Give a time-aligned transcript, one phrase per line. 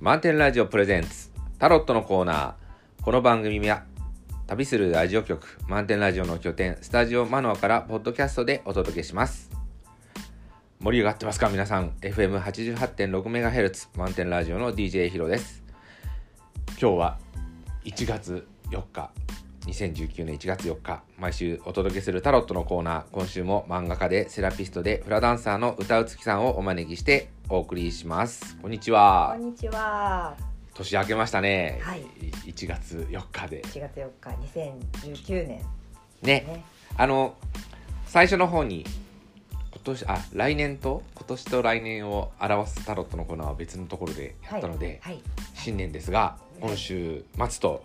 [0.00, 1.30] 満点ラジオプレゼンツ。
[1.58, 2.54] タロットのコーナー。
[3.04, 3.82] この番組は
[4.46, 9.50] 旅するラジオ局満点ラジオの拠点スタジオマノアからポッドキャストでお届けします。
[10.80, 11.90] 盛り上がってますか皆さん。
[12.00, 15.62] FM88.6MHz 満点ラジオの DJ ヒロです。
[16.80, 17.18] 今日は
[17.84, 19.10] 1月4日。
[19.66, 21.02] 2019年1月4日。
[21.18, 23.04] 毎週お届けするタロットのコーナー。
[23.12, 28.56] 今週も漫画家でセラピストでフラダンサーの歌うつきさんをお招きしてお送りします。
[28.58, 29.34] こんにちは。
[29.36, 30.36] こんにちは。
[30.72, 32.02] 年明けましたね、はい。
[32.46, 33.62] 1月4日で。
[33.62, 35.62] 1月4日、2019年ね
[36.22, 36.64] ね。
[36.96, 37.34] あの
[38.06, 38.86] 最初の方に
[39.50, 45.20] 今年あ来年と今年と来年を表すタロットのコーナーは別のところでやったので、はい。
[45.54, 47.82] 新年ですが今週末と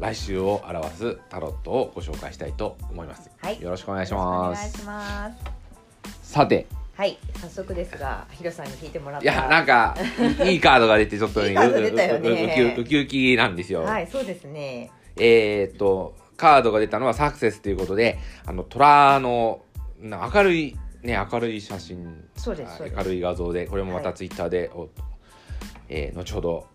[0.00, 3.60] 来週を表すタロットをご紹介したいと思います、はい。
[3.60, 5.36] よろしくお願いしよろますしくお願いしま
[6.22, 6.30] す。
[6.32, 6.66] さて
[6.96, 9.24] はい、早速ですが、ヒロさんに聞いてもらった。
[9.24, 9.96] いやなんか
[10.44, 14.90] いいいカードが出てちょっとね いいカード出たよねうううウキウウキなんですよ、はい、そうですね。
[15.16, 19.62] えーっとカードが出たのはサクセスということであの虎の
[20.00, 24.88] な明るいね明るい写真そうです明るい画像でこれもまたはいツイッターで、お
[25.88, 26.66] えー後ほど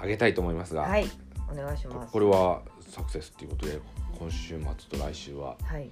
[0.00, 1.06] 上げたいと思いますが、はい、
[1.50, 2.12] お願いします。
[2.12, 3.78] これはサクセスということで
[4.18, 5.90] 今週末と来週ははい、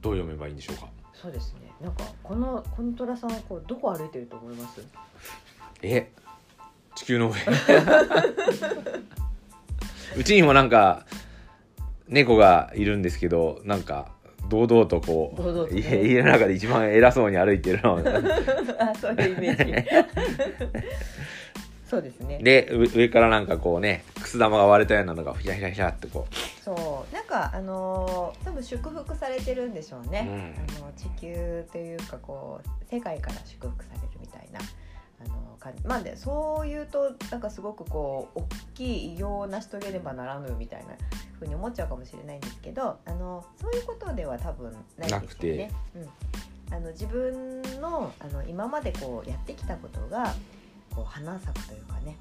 [0.00, 0.88] どう読めばいいんでしょうか？
[1.14, 1.67] そうですね。
[1.80, 4.80] なんかこのコントラさんはこうどこ歩いてると思います？
[5.82, 6.10] え
[6.96, 7.34] 地球の上
[10.16, 11.06] うちにもなんか
[12.08, 14.10] 猫がいるんですけどなんか
[14.48, 17.98] 堂々とこう堂々とね家家の中で一番偉そうに歩いてるの
[18.80, 19.88] あ、そういうイメージ。
[21.88, 22.38] そうですね。
[22.42, 26.26] で上上からなんかこうねくす玉が割れたようなのがひらひらひらってこ
[26.62, 27.14] そう。
[27.14, 30.82] なんかあのー多分祝福されてるんでしょうね、うん。
[30.82, 34.60] あの地球というかこう世界から祝福されるみたいな
[35.24, 35.82] あの感じ。
[35.84, 40.88] まあでそう言うとなんかすごくこう大きい偉業を成し遂げねばならぬみたいな
[41.38, 45.70] ふうに思っちゃうかもしれないんですけどあのそういうことでは多分ないですよね。
[45.96, 50.34] うん、あの自分のあの今までこうやってきたことが
[50.98, 52.16] こう花咲くというかね。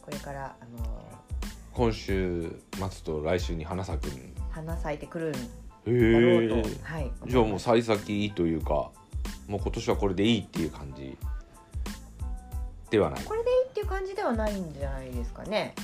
[0.00, 0.82] これからあのう
[1.74, 4.16] 今週末と来週に花咲くん。
[4.16, 5.44] へ花咲いてくるんだろう
[5.90, 8.90] えと、はい、じゃあもう幸先いいというか
[9.46, 11.18] もう今年はこれでいいっていう感じ。
[12.88, 13.24] ではない。
[13.24, 15.74] これでいいっていう感じではないんじゃないですかね。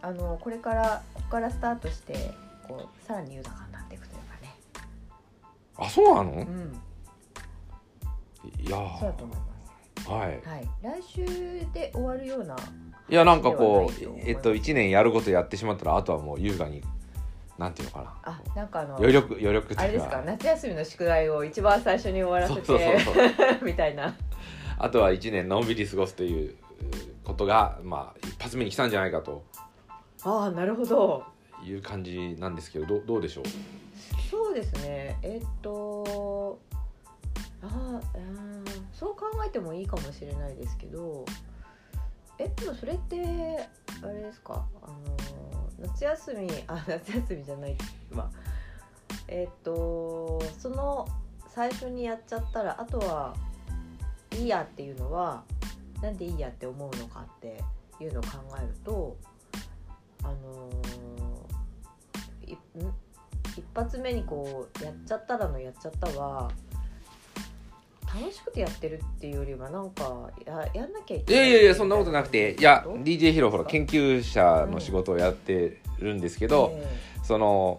[0.00, 2.32] あのこれからここからスタートして
[2.66, 4.56] こうさらに豊かになっていくというかね。
[5.76, 6.32] あそうなの？
[6.32, 6.80] うん。
[8.58, 9.49] いやそうだと思いま
[10.14, 10.40] はい。
[10.42, 10.68] すはい。
[10.82, 11.24] 来週
[11.72, 12.56] で終わるような
[13.08, 16.82] いやなんかこうえっと1年やることやってしまったらあとはもう優雅に
[17.58, 18.14] なんていうのかな。
[18.22, 20.22] あなんかあの余力余力あれですか？
[20.24, 22.98] 夏休みの宿題を一番最初に終わらせて
[23.62, 24.14] みたいな。
[24.78, 26.54] あとは1年のんびり過ごすという
[27.24, 29.42] ことがまあ一発目に来たんじゃないかと。
[30.22, 31.22] ああなるほど。
[31.62, 33.44] いう感じなんですけどどどうでしょう？
[34.30, 35.18] そうですね。
[35.22, 36.58] えっと
[37.62, 38.00] ああ
[38.92, 41.24] そう考えてもいいかもしれないですけど
[42.38, 43.68] えでもそれって
[44.02, 44.66] あれですか？
[44.82, 44.96] あの
[45.78, 47.76] 夏休みあ 夏休みじゃない。
[48.14, 48.30] わ
[49.28, 51.06] えっとその
[51.48, 53.34] 最初にやっちゃったらあとは
[54.32, 55.44] いいやっていうのは
[56.00, 57.62] なんでいいやって思うのかって
[58.00, 58.28] いうのを考
[58.58, 59.16] えると
[60.22, 60.70] あの
[62.46, 62.58] いん？
[63.56, 66.50] 一発目にこうやっちゃったらのやっちゃったは
[68.14, 72.56] 楽しくてやってるっていうよりはなんかややんなきゃいいけないやいやいやそんなことなくて。
[72.58, 76.86] いや DJ ヒロほら研究者の仕事をやってるんですけど、え
[77.22, 77.78] その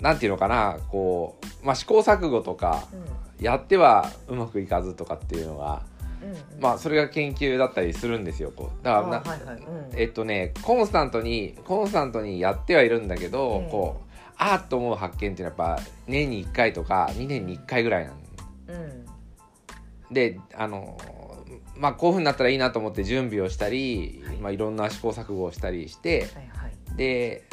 [0.00, 2.84] なんていうのかなこう、まあ、試行錯誤とか
[3.40, 5.82] えやってはうまくいかずとかっていうのが
[6.22, 6.36] うんうん。
[6.36, 8.84] うんまあそれが研究だったりするんですよこう。
[8.84, 9.56] だからな、あはいはい。
[9.56, 10.00] うん。
[10.00, 18.22] えっとねコンスタントにコンスタントにやってはいるんだけど、ええこうあと思う発見っていうのはやっぱ年に1回とか2年に1回ぐらいなん
[20.12, 20.98] であの
[21.76, 24.36] まあこういうふうになったらいいなと思って準備をしたり、はい。
[24.36, 26.96] いまあ、いろんな試行錯誤をしたりしてはいはい。
[26.96, 27.44] で、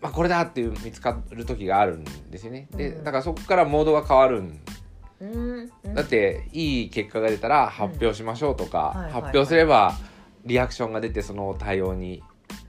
[0.00, 2.68] まあ、これだっていう見つかる時があるんですよね。
[2.70, 3.04] でうん。
[3.04, 4.60] だからそこからモードが変わるん。
[5.94, 9.94] だっていい結果が出たら発表しましょうとか、発表すれば
[10.44, 12.22] リアクションが出てその対応に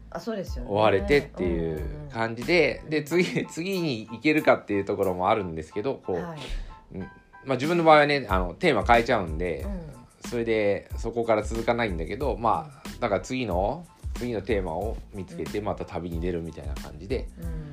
[0.10, 0.72] あそうですよね。
[0.72, 6.98] 追われてっていう感じで、で次次に行けるかっていうところもあるんですけどこう、
[7.46, 9.66] まあ、自分の場合はねあのテーマ変えちゃうんで、
[10.24, 13.86] うそれでそこから続かないんだけどまあだから次の
[14.16, 17.28] 次のテーマを見つけてまた旅に出るみたいな感じで。
[17.40, 17.68] んうん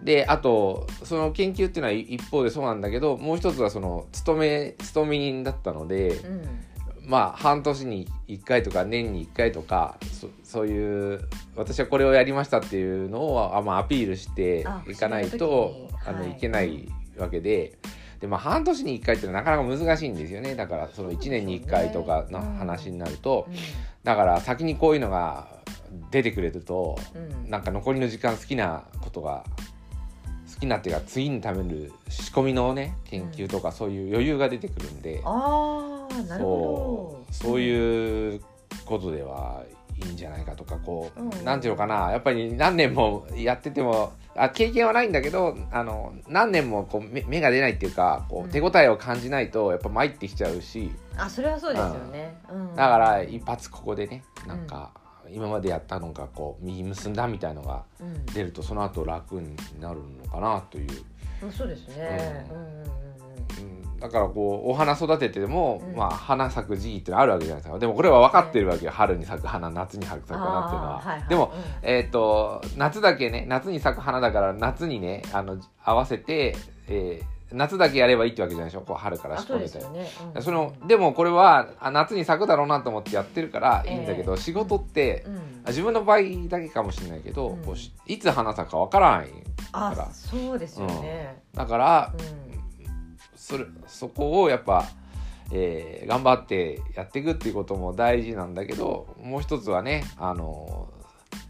[0.00, 6.32] であとその研究っていうのは一方でそうなんだけどもう一つはその勤め勤め人だったのでうん。
[6.32, 6.64] うん
[7.08, 11.26] まあ半年に1回とか年に1回とかそそういう
[11.56, 16.32] 私はこれをやりましたっていうのをあ、まあ、アピールしてあいかないとあのはい。
[16.32, 16.86] いけない
[17.16, 17.78] わけで。
[18.20, 20.56] でまあ、半年に1回ってなかなか難しいんですよね。
[20.56, 23.54] だからその1年に1回とかの話になると、うん。
[24.02, 25.46] だから先にこういうのが
[26.10, 27.50] 出てくれるとうん。
[27.50, 29.44] なんか残りの時間好きなことが
[30.52, 37.32] 好きなっていうか次にためる仕込みのね研究とかそういう余裕が出てくるんで、ああなるほど。
[37.32, 38.40] そうそういう
[38.84, 39.62] ことでは
[40.04, 41.44] いいんじゃないかとかこう、うん。
[41.44, 42.10] なんていうのかな。
[42.10, 48.44] やっぱり何年もやっててもあ経験はないんだけどあの何年もこう目目が出ないっていうかこうん。
[48.46, 52.74] う手応えを感じないとやっぱ参ってきちゃうし、あそれはそうですよね、うん。
[52.74, 54.92] だから一発ここでねなんか
[55.30, 58.26] 今までやったのがこう実結んだみたいのがうん。
[58.26, 61.04] 出るとその後楽になるのかなという、
[61.42, 62.88] うんそうですね、ううんん、うんうんうん。
[62.88, 65.96] うん、だからこうお花育てても、うん。
[65.96, 67.78] まあ花咲く時期ってのあるわけじゃないですか。
[67.78, 71.28] でもこれは分かってるわけよ、春に咲く花夏に咲く花っていうのは、はいはい。
[71.28, 71.60] でもうん。
[71.82, 76.56] えっ、と夏だけね夏に咲く花だから夏にねあの合わせて、
[76.88, 78.82] えー夏だけやればいいってわけじゃないでしょ？
[78.82, 80.42] こう春からあ仕込めてそうですよね、うん。
[80.42, 85.62] そのでもこれはあ夏に咲くだろうなと思ってやってるからいいんだけど、ええ仕事って、うん。
[85.68, 86.18] 自分の場合
[86.50, 87.64] だけかもしれないけど、うん。
[87.64, 89.28] こうしいつ花咲くかわからない
[89.72, 90.10] あから。
[90.12, 92.57] そうですよね、だからうん
[93.48, 94.84] それそこをやっぱ、
[95.50, 100.88] えー頑張ってやっていくっていうことも大事なんだけどもう一つはねあの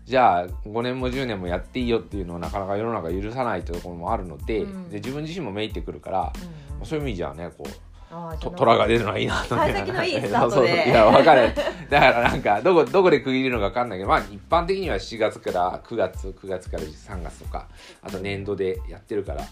[0.04, 4.88] じゃあ5年も10年もやっていいよっていうのをなかなか世の中許さないというところもあるので,、うん。
[4.90, 6.32] で自分自身もめいてくるから、
[6.80, 6.86] うん。
[6.86, 10.48] そういう意味じゃねこうと虎が出るのはいいなと幸先のいいスタートで。
[10.48, 10.66] そうそう。
[10.66, 11.52] いや分かる。
[11.90, 17.68] だからなんかどこどこで区切るのか分かんないけどまあ一般的には7月から9月9月から3月とか
[18.02, 19.42] あと年度でやってるから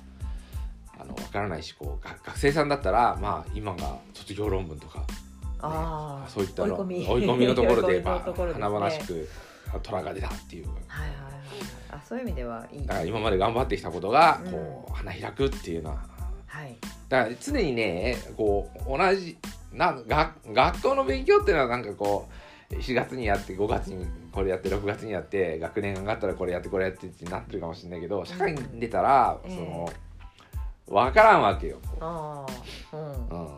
[0.99, 5.05] あの分からないしこうが学生さんだったらまあ今が卒業論文とか、ね
[5.61, 6.31] あー。
[6.31, 7.07] そういったの追い込み。
[7.07, 9.29] 追い込みのところで まあ華々しく
[9.83, 10.69] 虎が出たっていう。
[10.69, 11.17] はいはいはい
[11.89, 12.87] あそういう意味ではいい。
[12.87, 14.53] だから今まで頑張ってきたことがうん。
[14.53, 16.05] こう花開くっていうのは。
[16.47, 16.77] はい。
[17.09, 19.39] だから常にねこう同じ
[19.73, 22.29] なが学校の勉強っていうのはなんかこ
[22.71, 29.51] う4月にやって5月にこれやって6月にやって学年上がったらこれやってこれやってってなってるかもしれないけど社会に出たら、うん。
[29.51, 29.91] その
[30.89, 32.47] 分からんわけよ、あ
[32.93, 33.29] あうん。
[33.29, 33.49] うん、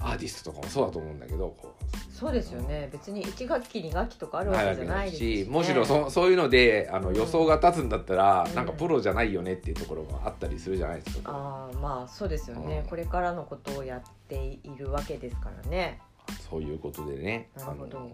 [0.00, 1.74] アーティストとかもそうだと思うんだけどこ
[2.10, 2.90] そうですよね。
[2.92, 7.16] 別に1学期2学期とかあるわけじゃうないですし、ないしむしろそそういうのであのうん。
[7.16, 8.54] 予想が立つんだったら、うん。
[8.54, 11.32] なんかプロじゃないよねっていうところがあったりするじゃないですか。
[11.32, 12.90] ああまあそうですよね、うん。
[12.90, 16.00] これからのことをやっているわけですからね。
[16.50, 18.10] そういうことでねなるほど。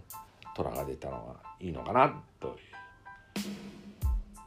[0.55, 2.57] 虎が出たのはいいのかなと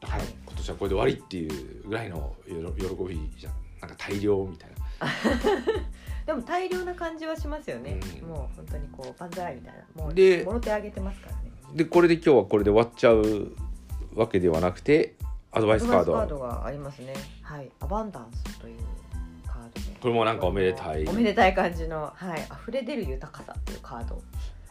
[0.02, 0.28] だからはい。
[0.46, 2.54] 今年はこれで終わりっていうぐらいの喜
[3.04, 4.76] びじゃんなんか大量みたいな。
[6.26, 8.30] でも大量な感じはしますよね、うん。
[8.30, 10.04] もう本当にこう万歳みたいな。
[10.04, 11.52] もうでもろ手あげてますからね。
[11.74, 13.52] でこれで今日はこれで終わっちゃう
[14.16, 15.16] わけではなくて
[15.52, 16.60] アドバイスカードアドバイスカード。
[16.62, 17.14] がありますね。
[17.42, 17.72] はい。
[17.80, 18.80] アバンダンスという
[19.48, 20.00] カードで。
[20.02, 21.06] これもなんかおめでたい。
[21.08, 22.42] おめでたい感じのはい。
[22.62, 24.22] 溢れ出る豊かさっていうカード。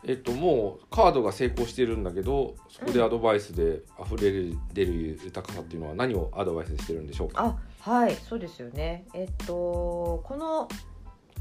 [0.04, 7.44] えっともうカードが成功してるんだけどそこでアドバイスで溢れる出る豊かさっていうのは何をアドバイスしてるんでしょうか？
[7.44, 9.04] あはいそうですよね。
[9.14, 10.68] えっとこの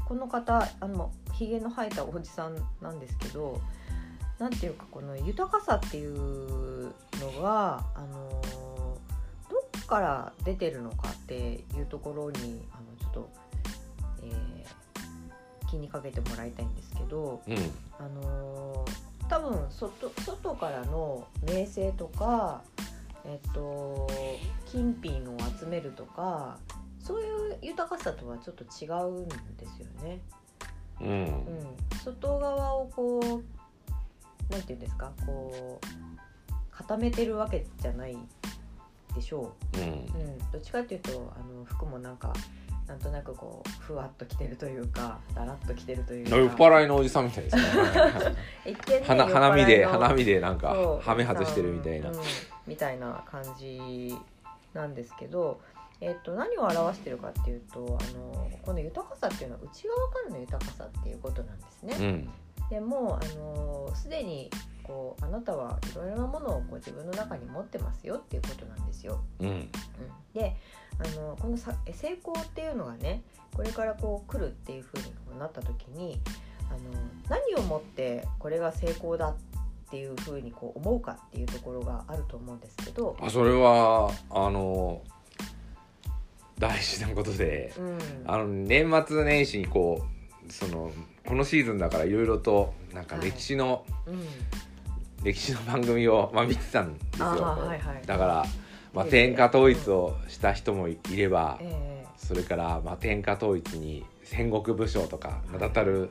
[0.06, 3.60] この方あのひげの生えたおじさんなんですけど
[4.38, 8.40] なんていうかこの豊かさっていうのがあの
[9.50, 13.30] どっから出てるのかっていうところにあのちょっと、
[14.22, 14.88] えー
[15.68, 17.56] 気にかけてもらいたいんですけどうん。
[17.98, 18.84] あの
[19.28, 22.62] 多分外外からの名声とか、
[23.28, 24.06] えっと、
[24.64, 26.58] 金品を集めるとか
[26.98, 30.20] そういう豊かさとはちょっと違うんですよね。
[31.00, 31.08] うん。
[31.08, 35.86] うん、外側をこうなんていうんですかこう
[36.70, 38.16] 固めてるわけじゃない
[39.14, 39.76] でしょう。
[39.78, 39.80] ん。
[39.80, 39.84] う。
[39.84, 42.32] うん、どっちかっていうとあの服もなんか
[42.86, 46.36] なんとなくこうふわっと着てるというかだらっと着てるというか。
[46.36, 47.62] 酔っ払いのおじさんみたいですね。
[48.64, 52.10] 一見ね花見で花見でなんかはめ外してるみたいな。
[52.10, 52.16] うん
[52.68, 54.14] みたいな感じ
[54.74, 55.60] なんですけど、
[56.00, 61.96] えっと何を表してるかっていうとあのこの豊かさっていうのは内側からの豊かさっていうことなんですね。
[61.98, 62.30] うん
[62.70, 64.50] でもあのすでに
[64.82, 69.22] こうあなたはいろいろなものをこう自分の中に持ってますよっていうことなんですよ。
[69.40, 69.70] うんうん、
[70.34, 70.56] で
[70.98, 73.22] あのこのさ成功っていうのがね
[73.54, 74.98] これからこう来るっていうふう
[75.32, 76.20] になった時に
[76.70, 76.78] あの
[77.28, 79.36] 何をもってこれが成功だっ
[79.90, 85.02] ていうふうにこう思うかっていうところがあると思うんですけど、あそれはあの
[86.58, 90.02] 大事なことでうん、あの年末年始にこ
[90.48, 90.90] うその
[91.26, 94.18] このシーズンだからいろいろとなんか歴史の、うん。
[95.22, 98.06] 歴史の番組を、まあ、見てたんですよ、はいはい。
[98.06, 98.44] だから、
[98.92, 106.10] まあ、天下統一をした人もいれば、えそれから、まあ、天下統一に戦国武将とか名だたる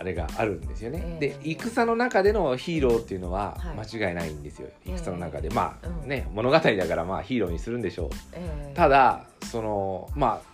[0.00, 1.18] あれがあるんですよね。
[1.20, 1.28] ええ。
[1.28, 3.86] で戦の中でのヒーローっていうのははい。
[3.86, 4.96] 間違いないんですよ、ええ。
[4.96, 5.50] 戦の中で。
[5.50, 6.08] まあうん。
[6.08, 8.10] ね物語だからまあヒーローにするんでしょう。
[8.32, 8.74] ええ。
[8.74, 10.50] ただそのまあ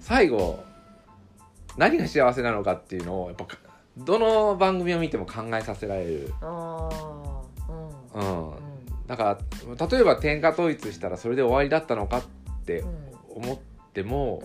[0.00, 0.62] 最後
[1.78, 3.56] 何が幸せなのかっていうのをやっぱか
[3.96, 6.34] どの番組を見ても考えさせられる。
[6.42, 6.88] うん。
[8.18, 8.50] うん。
[8.50, 8.54] うん。
[9.06, 9.38] だか
[9.78, 12.22] ら例えば天下統一したらそれで終わりだったのかっ
[12.66, 12.84] て
[13.30, 13.58] 思っ
[13.94, 14.42] ても、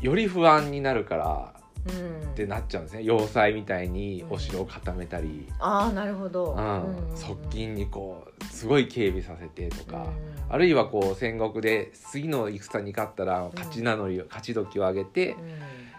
[0.00, 3.02] より不安になるからうんうんってなっちゃうんですね。
[3.02, 7.16] 要塞みたいにお城を固めたり、ああなるほど、うん。
[7.16, 10.06] 側近にこうすごい警備させてとか、
[10.48, 15.36] あるるいはこう戦国で次の戦に勝ったら勝ち名乗り、勝ち時を上げて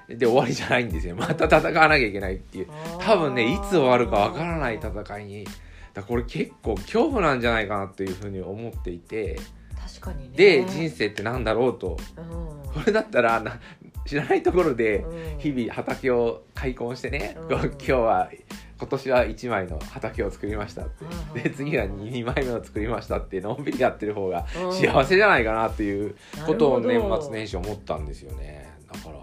[0.08, 1.16] で終わりじゃないんですよ。
[1.20, 2.68] また戦わなきゃいけないっていう。
[3.00, 5.46] 多分ねいつ終わるかわからない戦いに
[5.94, 9.40] だこれ結構恐怖なんじゃないかなっていうふうに思っていて。
[10.00, 10.38] 確かにね。
[10.38, 11.98] で人生ってなんだろうと。
[12.18, 12.72] うん。
[12.72, 13.60] これだったらな
[14.06, 15.40] 知らないところでうん。
[15.40, 17.52] 日々畑を開墾してね、うん。
[17.52, 18.30] 今日は
[18.78, 21.06] 今年は1枚の畑を作りましたって、
[21.36, 24.74] うんで次は 2, 枚目を作りましたってのんびりやってる方がうん。
[24.74, 26.16] 幸せじゃないかなっていう
[26.46, 28.72] ことを年末年始思ったんですよね。
[28.92, 29.16] だから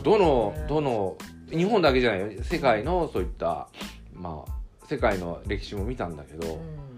[0.00, 1.16] どのどの
[1.50, 2.42] 日本だけじゃないよ。
[2.42, 3.68] 世界のそういった
[4.14, 4.52] まあ
[4.88, 6.96] 世界の歴史も見たんだけど、うん。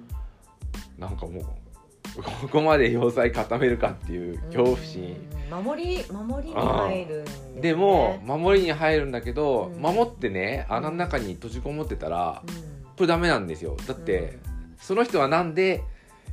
[0.99, 1.45] なんかもう
[2.17, 5.17] ここまで要塞固めるかっていう恐怖心、
[5.51, 5.65] うん。
[5.65, 7.61] 守り守りに入るんですね。
[7.61, 9.81] でも守りに入るんだけど、うん。
[9.81, 12.55] 守ってね穴の中に閉じこもってたら、うん。
[12.97, 13.77] これダメなんですよ。
[13.87, 14.39] だって、
[14.79, 15.83] その人はなんで、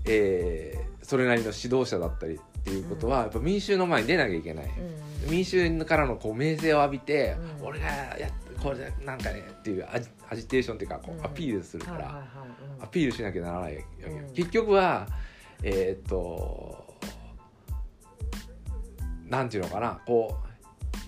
[0.06, 4.66] えーそれなりの指導者だったりっていうことは、やっぱ民衆の前に出なきゃいけない、
[5.26, 5.30] うん。
[5.30, 7.68] 民衆からのこう名声を浴びて、うん。
[7.68, 12.24] 俺がやっこれでなんかねっていうアジアジテーションっていうかこうアピールするから、
[12.82, 14.34] アピールしなきゃならないわけよ、うん。
[14.34, 15.08] 結局は
[15.64, 16.96] えーっと
[19.28, 20.46] なんていうのかなこう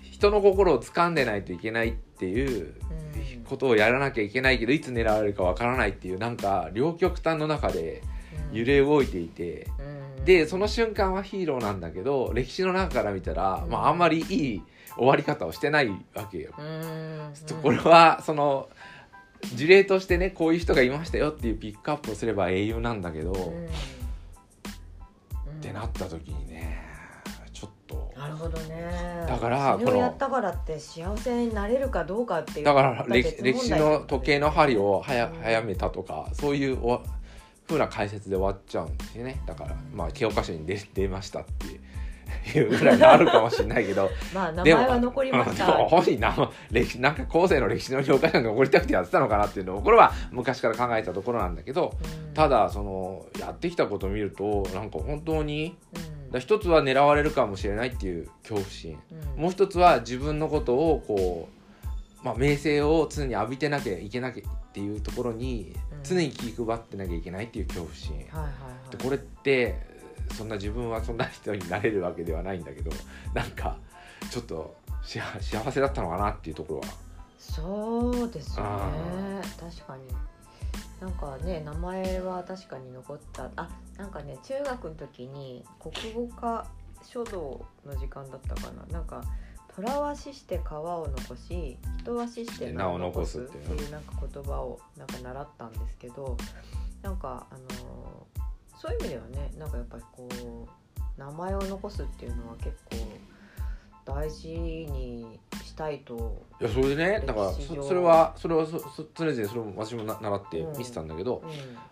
[0.02, 3.44] 人の心を掴んでないといけないっていううん。
[3.48, 8.02] ことをやらなきゃいけないけどいつ狙われるかわからないっていうなんか両極端の中で
[8.52, 9.68] 揺れ動いていて、
[10.18, 10.24] うん。
[10.24, 13.70] でその瞬間はヒーローなんだけど歴史の中から見たら、うん。
[13.70, 14.62] まあ、あんまりいい
[14.96, 16.52] 終わり方をしてないわけよ。
[16.58, 17.32] うん。
[17.62, 18.68] これはその
[19.54, 23.68] 事例としてねこういう人がいましたよっていうピックアップをすれば英雄なんだけど、うん
[25.58, 26.86] っうんてなった時にね
[27.52, 28.12] ちょっと。
[28.16, 29.26] なるほどね。
[29.28, 35.34] だからそれをやったからって幸せになれるかどうかっていうだから歴歴史の時計の針を早うん。
[35.42, 37.02] 早めたとかそういうお
[37.66, 39.40] ふうな解説で終わっちゃうんですよね。
[39.46, 41.80] だからまあ教科書に出出ましたっていう
[42.54, 44.10] ぐらいにあるかもしれないけど。
[44.34, 51.94] まあ名前は残りましたうんでも本人な歴史なんか後世の歴史の教科書に残りたくてやってたのかなっていうのをこれは昔から考えたところなんだけど
[52.28, 52.34] うん。
[52.34, 55.76] ただそのやってきたことを見るとなんか本当に
[56.32, 56.40] うん。
[56.40, 58.98] 一つは狙われるかもしれないっていう恐怖心。
[59.36, 59.42] うん。
[59.42, 61.48] もう一つは自分のことをこ
[62.22, 66.02] う、まあ、名声を常に浴びてなきゃいけなきゃっていうところにうん。
[66.02, 68.50] 常に気配ってなきゃいけないっていう恐怖心、はいはいは
[68.92, 68.96] い。
[68.96, 69.97] でこれって
[70.34, 72.90] そんな自分はそんな人になれるわけではないんだけど
[73.34, 73.76] なんか
[74.30, 76.86] ちょっとし幸せだったのかなっていうところは。
[77.38, 78.70] そうですよね。
[78.70, 80.02] あ確かに。
[81.00, 83.48] なんかね名前は確かに残った。
[83.56, 86.66] あなんかね中学の時に国語科
[87.04, 88.84] 書道の時間だったかな。
[88.92, 89.22] なんか
[89.74, 93.90] 虎は死して川を残し人は死して名を残すっていう。
[93.90, 96.36] なんか言葉をなんか習ったんですけど
[97.00, 98.26] なんかあの
[98.80, 102.96] そういう意味ではねなんかやっぱりこう名前を残すっていうのは結構
[104.04, 106.46] 大事にしたいと。
[106.60, 111.50] いやそれでねだからそそれはそれはそそ常々それも私もな習って見てたんだけど、うん。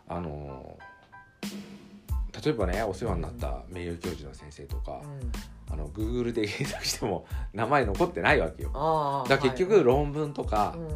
[0.09, 0.79] あの
[2.45, 5.75] 例えばねお世話になった名誉教授の先生とか、うん。
[5.75, 9.25] あの Google で検索しても名前残ってないわけよ。
[9.29, 10.89] だから結局論文とか、うん。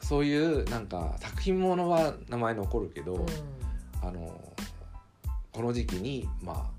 [0.00, 3.26] そそういうなんか作品ものは名前残るけど、うん
[4.06, 4.40] あの
[5.52, 6.76] この時期にまあ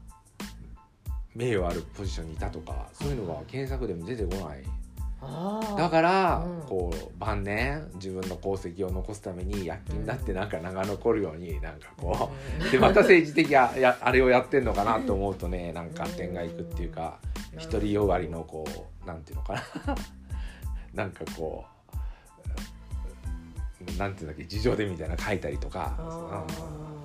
[1.35, 4.63] 名誉あるポジションにいたとかそういうのが検索でも出てこない。
[5.19, 6.67] ああだから、うん。
[6.67, 12.29] こう晩年自分の功績を残すために躍起になってなんか名が残るようになんかこ
[12.59, 17.19] う、 でまた政治的ややあれをやってんのかなと思うとねなんか点がいくっていうか
[17.53, 17.59] うん。
[17.59, 18.65] 独りよがりのこ
[19.03, 19.63] うなんていうのかな。
[20.93, 21.65] なんかこ
[23.95, 26.45] うなんていうんだっけ事情でみたいなの書いたりとか、あ
[26.91, 26.96] うん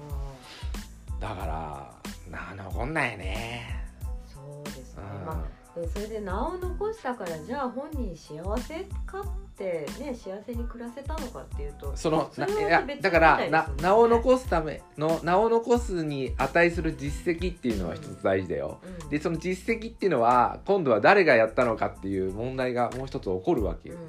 [1.22, 3.84] だからな残んないね。
[4.28, 5.32] ーそうですねうんま
[5.76, 9.24] あでそれで名を残したからじゃあ本人幸せかっ
[9.56, 18.80] てね幸せに暮らせたのかっていうとそのそれはいや別だからな名を残すための名を残すに値する実績っていうのは一つ大事だよ。
[19.02, 24.08] うんでその実績っていうのは今度は誰がやったのかっていう問題がもう一つ起こるわけうんうん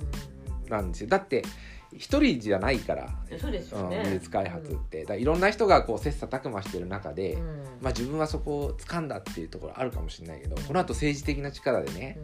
[0.70, 1.10] なんですよ。
[1.10, 1.44] だって
[1.98, 7.64] 一人じゃないから、うんそうですうん、よね技術開発って、だいろんな人がこう切磋琢磨してる中で、うん。
[7.82, 12.20] まあ、自分はそこを掴んだっていうところあるかもしれないけどこの後政治的な力でね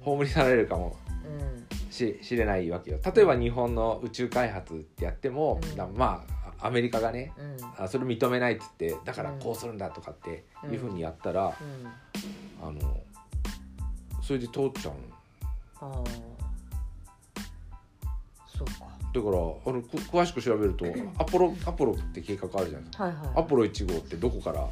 [0.00, 0.16] うん。
[0.16, 1.92] 葬り去られるかもうん。
[1.92, 2.98] し知れないわけよ。
[3.14, 5.60] 例えば日本の宇宙開発ってやっても、
[5.94, 6.24] ま
[6.58, 7.84] あアメリカがねうん。
[7.84, 11.56] あそれ認めないっつってだからこうするんだとかっていうふうにやったら、
[12.62, 12.68] うん。
[12.68, 13.00] あの
[14.22, 16.04] それで通っちゃうの
[19.16, 19.40] だからあ
[19.72, 20.84] のく詳しく調べると
[21.18, 23.04] アポロアポロって計画あるじゃないですか。
[23.04, 23.28] はいはい。
[23.36, 24.68] アポロ1号ってどこから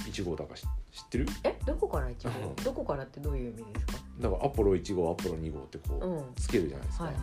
[0.00, 0.66] 1号だか知知
[1.04, 1.26] ってる？
[1.44, 2.30] えどこから一号？
[2.30, 2.56] うん。
[2.56, 3.98] どこからってどういう意味ですか？
[4.18, 6.16] だからアポロ1号アポロ2号ってこう、うん。
[6.16, 7.14] はいつけるじゃないですか、はい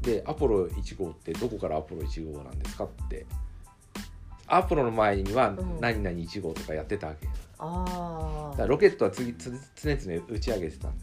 [0.00, 3.26] でアポロ1号ってどこからアポロ1号なんですかって
[4.48, 5.80] アポロの前にはうん。
[5.80, 10.88] 何々1号とかやってたわけ、だああからロケットは次つ常々打ち上げてた。
[10.88, 10.94] うん。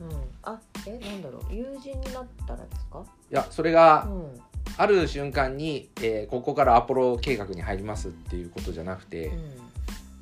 [0.44, 1.54] あえなんだろう。
[1.54, 3.04] 友人になったらですか？
[3.30, 4.42] やそれがうん。
[4.78, 9.52] ある瞬間に、えーここからアポロ計画に入りますっていうことじゃなくて、うん。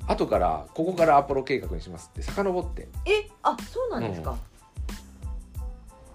[0.06, 2.88] 後からここからアポロ計画にしますって遡って。
[3.06, 4.36] えあそうなんですか？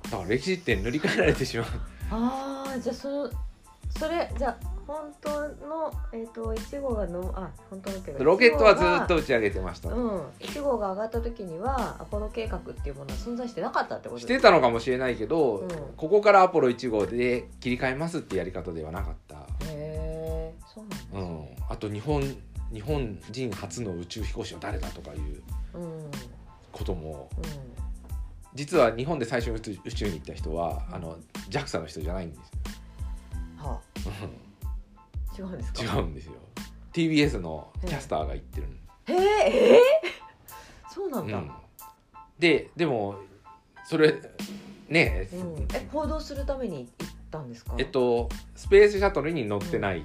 [0.03, 1.67] だから歴史って塗り替えられてしまう。
[2.11, 3.29] ああじゃあその
[3.97, 4.57] それじゃあ
[4.89, 5.29] 本当
[5.67, 15.69] のえっ、と1号がのあ本当のっていうかロケットはず1っと打ち上げてました、うん1号が上がった時にはアポロ計画っていうものは存在してなかったってことしてたのかもしれないけど、うん。
[15.95, 22.23] ここからアポロ1号で切り替えますってやり方ではなかった、へえそうなんですうねん、あと日本
[22.73, 25.43] 日本人初の宇宙飛行士は誰だとかいう
[25.75, 25.81] うん。
[25.81, 26.11] うん。
[26.71, 27.29] ことも
[28.55, 31.17] 実は日本で最初に宇宙に行った人はあの
[31.49, 32.51] JAXA の人じゃないんです
[33.57, 34.48] はあ
[35.39, 35.83] 違うんですか？
[35.83, 36.33] 違うんですよ。
[36.93, 38.73] TBS のキャスターが言ってるの。
[39.15, 41.51] へええー、そうなんだ、うん、
[42.37, 43.15] ででも
[43.85, 44.13] それ
[44.87, 45.67] ねえ、うん。
[45.73, 47.73] え報道するために行ったんですか？
[47.77, 50.03] えっとスペースシャトルに乗ってない、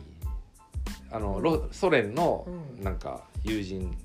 [1.10, 2.46] あのロソ連の
[2.78, 2.84] うん。
[2.84, 3.96] なんか友人。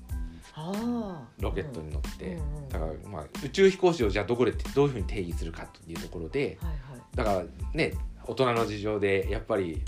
[1.38, 6.58] ロケットに乗って、うんうんだからまあ宇宙飛行士をじゃあどこでどういうふうに定義するかというところで。
[6.60, 7.00] はいはい。
[7.14, 7.94] だからね
[8.26, 9.80] 大人の事情でやっぱり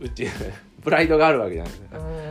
[0.00, 0.26] 宇宙
[0.82, 1.72] プライドがあるわけじゃない。
[1.72, 2.30] ですかうんうんうんうん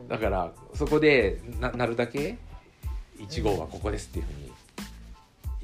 [0.00, 0.08] うん。
[0.08, 2.36] だからそこでななるだけ
[3.18, 4.52] 1号はここですっていうふうに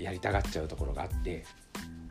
[0.04, 1.44] やりたがっちゃうところがあって。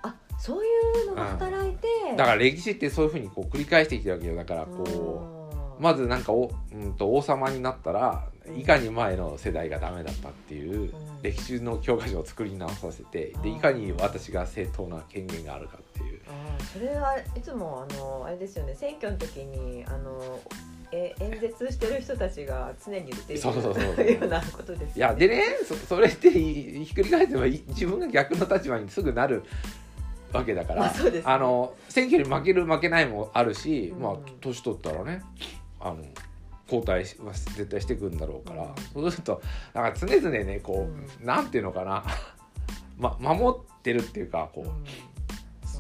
[0.02, 0.68] あそうい
[1.04, 4.36] うのが働いて、だから歴史ってそういうふうにこう繰り返してきてるわけよ。
[4.36, 11.22] だからこうまずなんかお、うん、と王様になったらいかに前の世代がダメだったっていううん。
[11.22, 16.22] 歴史の教科書を作り直させてでいかに私が正当な権限があるかっていう。
[16.28, 18.76] あーそれはいつもあのあれですよね。
[18.76, 20.40] 選挙の時にあの
[20.92, 24.94] え演説してる人たちが常に言っているそうそうそうようなことですよね。
[24.96, 29.44] いやでねそそれってひっくり返せばい自分が逆の立場にすぐなる
[30.34, 31.22] わけだから、まあね。
[31.24, 34.02] あの選挙に負ける負けないもあるし、うん。
[34.02, 35.22] まあ年取ったらね
[35.80, 36.04] あの
[36.66, 39.42] 交代は絶対してくんだろうから、うんそうすると
[39.74, 40.88] なんか常々ねこ
[41.22, 42.04] う、なんていうのかな、
[42.98, 44.84] ま、守ってるっていうかこう、うん。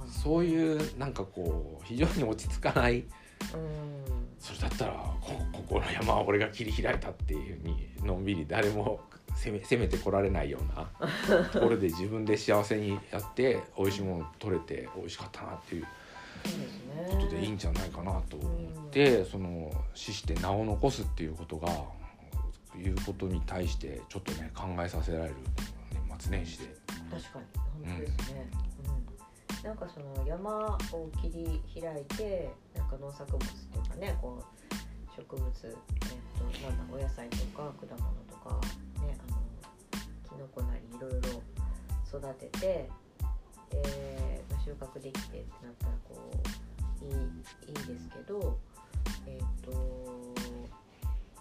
[0.10, 3.00] そういうなんかこう非常に落ち着かない。
[3.00, 4.24] うん。
[4.39, 9.00] それだったらこここの山は俺が切り開いたっていうふうにのんびり誰も
[9.36, 10.89] 攻め攻めてこられないような
[11.52, 15.88] ところで自分で幸せにやって美味しいもの取れて美味しかったなっていう
[17.10, 18.47] ことでいいんじゃないかなと思
[18.88, 21.69] って、その死して名を残すっていうことが
[22.77, 25.36] いうことに対してちょっとね考えさせられる
[25.91, 26.65] 年末年始で。
[27.12, 27.45] 確かに
[27.86, 28.49] 本当ですね、
[29.62, 29.67] うん。
[29.67, 35.71] なんかその山を切り開いてなんか農作物っていうかねこう植物、えっ
[36.39, 38.60] となんだお野菜とか果物とか
[39.06, 39.38] ねあの
[40.27, 41.17] キノコなりいろいろ
[42.08, 42.89] 育ててで、
[43.21, 44.23] まあ、
[44.63, 46.15] 収穫できてってなったらこ
[47.02, 47.12] ういい
[47.69, 48.58] いいですけど
[49.28, 50.34] えっ、と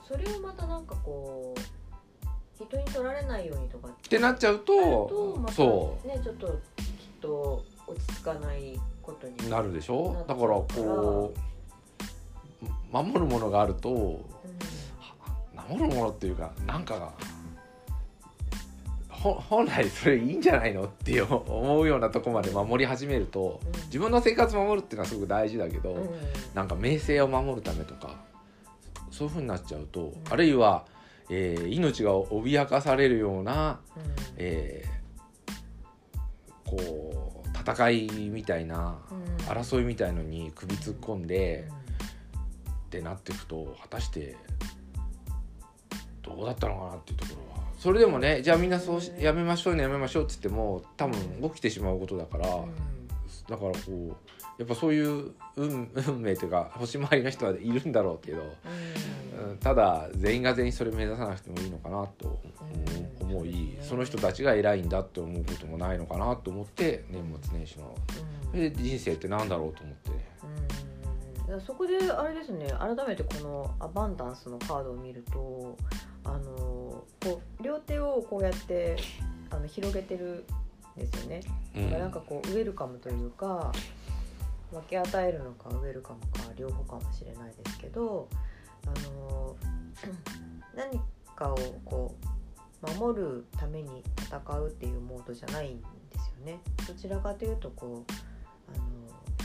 [0.06, 4.72] それをまたなんかこう人に取られないようにとかってなっちゃうと
[5.06, 6.54] とまたそねちょっときっ
[7.20, 10.24] と落ち着かないことにうなるでしょ？
[10.28, 11.32] だからこ
[12.62, 14.20] う守るものがあるとうん。
[15.68, 17.12] 守るものっていうかなんかがほ
[19.22, 23.80] 本来それいいんじゃないのって思うようなとこまで守り始めるとうん。
[23.82, 26.11] 自分の生活守るっていうのはすごく大事だけど、うん。
[26.54, 28.16] なんか名声を守るためとか
[29.11, 30.87] そういうふうになっちゃうと、んあるいは、
[31.30, 34.02] えー命が脅かされるような、うん。
[34.38, 35.02] えー
[36.64, 39.44] こう戦いみたいなうん。
[39.46, 41.68] 争いみたいのに首突っ込んで、
[42.87, 44.37] ってなっていくと果たして
[46.20, 47.51] どうだったのかなっていうところは
[47.83, 52.71] それでもねじゃあみんなそうしやめましょうねやめましょうっつっても多分起きてしまうことだから、うん。
[53.49, 54.09] だからこう
[54.57, 59.51] やっぱそういう運 運命というか星回りの人はいるんだろうけど、うん。
[59.51, 62.40] うんただ全員が全員それ目指さなくてもいいのかなと
[63.21, 67.97] うん思いその人たちが偉いんだって思うこともないのかなと思って年末年始の。
[68.55, 68.61] うん。
[68.61, 70.11] で人生ってなんだろうと思って。
[70.11, 75.77] ねそこであれですね改めてこのアバンダンスのカードを見ると
[76.25, 76.71] あの
[77.22, 78.96] こう両手をこうやって
[79.50, 80.44] あの広げてる
[80.96, 81.40] んですよね、
[81.76, 81.90] うん。
[81.90, 83.72] なんかこうウェルカムというか
[84.72, 88.28] 分け与えるのかウェルカムか両方かもしれないですけど
[88.87, 88.88] あ
[89.20, 89.56] の
[90.74, 91.00] 何
[91.37, 92.14] かをこ
[92.82, 95.87] う守るために戦うっていうモードじゃないんで
[96.18, 96.61] すよね。
[96.88, 98.12] どちらかというとこう
[98.74, 98.85] あの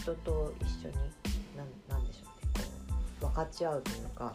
[0.01, 0.95] 人と一緒に
[1.55, 2.65] なんなんでしょうね。
[3.21, 4.33] こう分かち合うというか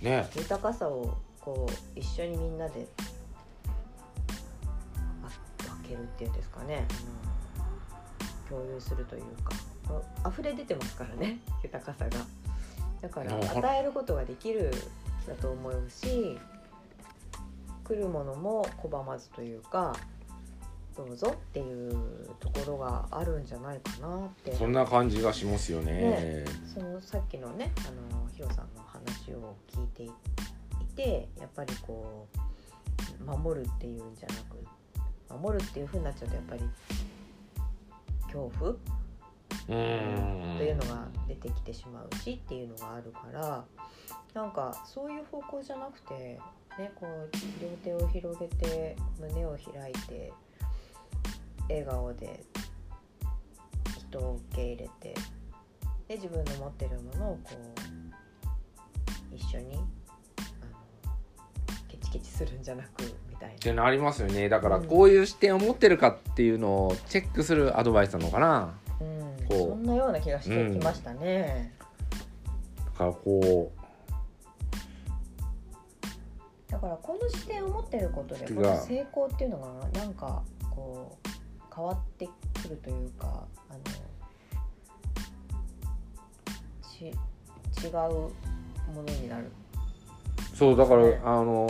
[0.00, 0.26] ね。
[0.34, 2.86] 豊かさをこう一緒にみんなで
[5.22, 5.30] あ
[5.64, 6.86] 分けるっていうんですかね、
[8.50, 8.58] うん。
[8.58, 9.54] 共有するというか。
[10.30, 11.38] 溢れ出てますからね。
[11.64, 12.18] 豊かさが。
[13.00, 14.70] だから与えることができる
[15.26, 16.38] だと思うし
[17.84, 19.94] 来るものも拒まずというか
[20.96, 21.94] どうぞっていう
[22.40, 24.54] ところがあるんじゃないかなって。
[24.54, 25.92] そんな感じがしますよね。
[25.92, 26.44] ね。
[26.74, 30.10] そのさっきのねあのヒロさんの話を聞いてい
[30.98, 32.26] てやっぱりこ
[33.20, 36.62] う守るっていうんじゃなく守るっていう風になっちゃうとやっぱり
[38.24, 38.78] 恐怖う
[39.68, 43.64] というのが出てきてしまうしっていうのがあるから
[44.34, 46.40] なんかそういう方向じゃなくて、
[46.78, 47.30] ね、こう
[47.62, 50.32] 両手を広げて胸を開いて
[51.68, 52.44] 笑顔で
[53.98, 55.14] 人を受け入れて
[56.08, 57.50] で自分の持ってるものをこ
[59.32, 59.78] う一緒に
[62.38, 64.48] するんじゃなくみたいってなりますよね。
[64.48, 64.84] だからうん。
[64.84, 68.48] こういう視点を持ってるかっていうのをチェックするアドバイスなのかな。
[68.48, 69.58] な、うん、こう。
[69.70, 71.74] そんなような気がしてきましたね。
[72.76, 73.72] だからこ
[76.68, 81.28] だからこの視点を持ってることでこの成功っていうのがなんかこう
[81.74, 82.28] 変わって
[82.62, 83.80] くるというかあの
[86.82, 87.94] ち違う
[88.94, 89.50] ものになる。
[90.52, 91.20] うそうだからね。
[91.24, 91.68] あの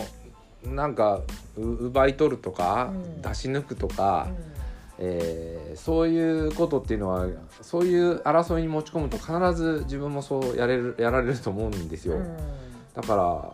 [0.64, 1.21] なんか
[1.57, 3.23] う奪い取るとか、うん。
[3.23, 4.59] 出し抜くとか、う
[4.99, 7.27] えーそういうことっていうのは
[7.62, 12.37] そういう争いに持ち込むと必ず自分もそうやれるやられると思うんですよ、ん。
[12.94, 13.53] だから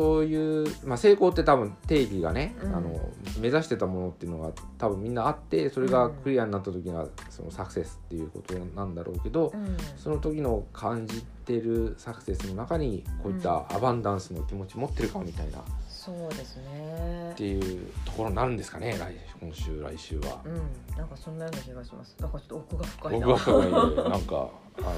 [0.00, 17.46] そういう、まあ、成功って多分定義がね、うんあの目指してたものっていうのが多分みんなあってそれがクリアになった時がそのサクセスっていうことなんだろうけど、うんその時の感じてるサクセスの中にこういったアバンダンスの気持ち持ってるかみたいなっそうですねて。
[17.46, 20.40] いうところになるんですかね来今週来週は。
[20.44, 22.16] うん、なんかそんなような気がします。
[22.18, 23.26] なんかちょっと奥が深いな。
[23.26, 24.90] 僕は深いなんかあの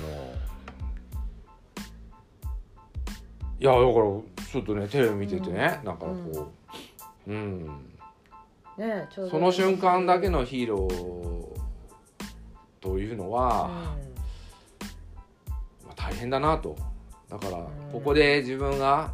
[3.62, 5.86] いやだからちょっとねテレビ見ててね、うん。
[5.86, 6.50] なんかこ
[7.28, 7.30] う。
[7.30, 7.60] うん、
[8.76, 11.60] ねちょうどその瞬間だけのヒーロー
[12.80, 13.68] というのは、
[15.86, 16.76] まあ、大変だなと。
[17.30, 17.68] だからん。
[17.92, 19.12] ここで自分が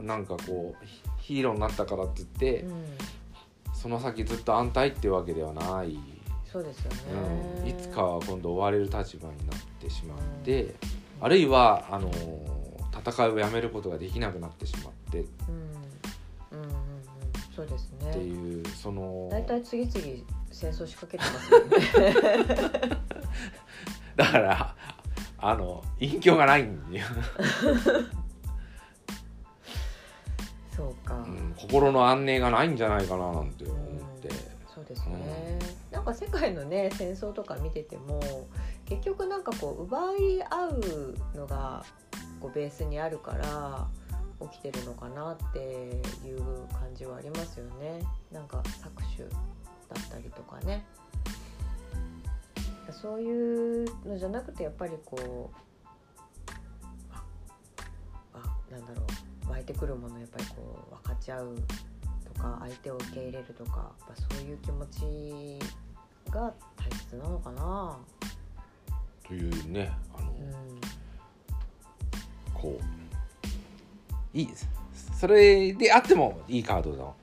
[0.00, 2.84] なんかこうヒヒーローになったからって言って、うん、うん、
[3.74, 5.98] その先ずっと安泰ってわけではない、
[6.44, 6.98] そうですよね。
[7.62, 10.76] うん、いつかは今度追われる立場になってしまって、
[11.20, 12.08] あるいはあの
[13.04, 15.26] 戦いをやめることができなくなってしまってっ
[16.50, 16.76] うん、うん、うん、うん、
[17.54, 18.12] そうですね。
[18.12, 19.94] ていう、その大体次々
[20.50, 22.98] 戦争仕掛けてますよね。
[24.16, 24.74] だから
[25.38, 27.06] あの隠居がないんだよ、
[30.76, 31.14] そうか。
[31.14, 33.76] うん、心の安寧がないんじゃないかななんて思っ
[34.20, 34.30] て、
[34.74, 35.58] そうですね、
[35.92, 38.20] なんか世界のね戦争とか見てても
[38.84, 41.84] 結局なんかこう奪い合うのが
[42.40, 43.86] こうベースにあるから
[44.50, 48.00] 起きてるのかなっていう感じはありますよね。
[48.32, 49.36] なんか搾取だ
[50.00, 50.84] ったりとかね。
[52.90, 55.56] そういうのじゃなくてやっぱりこう
[57.12, 57.22] あ
[58.34, 59.02] あなんだろ
[59.46, 59.50] う。
[59.50, 61.56] 湧いてくるものやっぱりこう分かち合う
[62.34, 65.58] とか相手を受け入れるとかやっぱそういう気持ち
[66.30, 67.98] が大切なのかな。
[69.26, 70.97] というねあの、うん
[72.60, 74.68] こういいです。
[75.18, 77.14] それであってもいいカードの。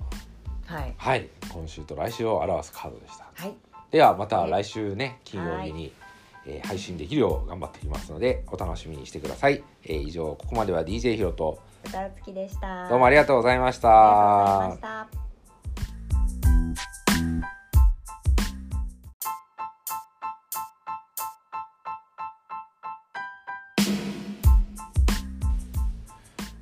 [0.66, 0.94] はい。
[0.98, 1.30] はい。
[1.50, 3.28] 今週と来週を表すカードでした。
[3.34, 3.56] はい。
[3.92, 5.94] ではまた来週ね金曜日に、
[6.46, 12.88] えー配信できるよう頑張っていきますのでお楽しみにしてください、えー以上ここまでは DJ ヒロと歌うつきでした。
[12.88, 15.25] どうもありがとうございましありがとうございたました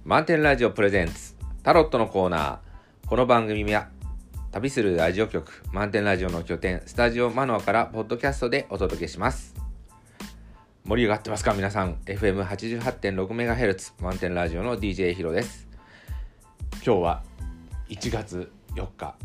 [0.06, 2.58] 満点ラジオプレゼンツタロットのコーナー。
[3.08, 3.88] この番組は
[4.52, 9.56] 旅するラジオ局満点ラジオの拠点スタジオマノアからポッドキャストでお届けします。
[10.84, 11.96] 盛り上がってますか皆さん。
[12.04, 15.70] FM88.6MHz 満点ラジオの DJ ヒロです。
[16.86, 17.24] 今日は
[17.88, 19.16] 1月4日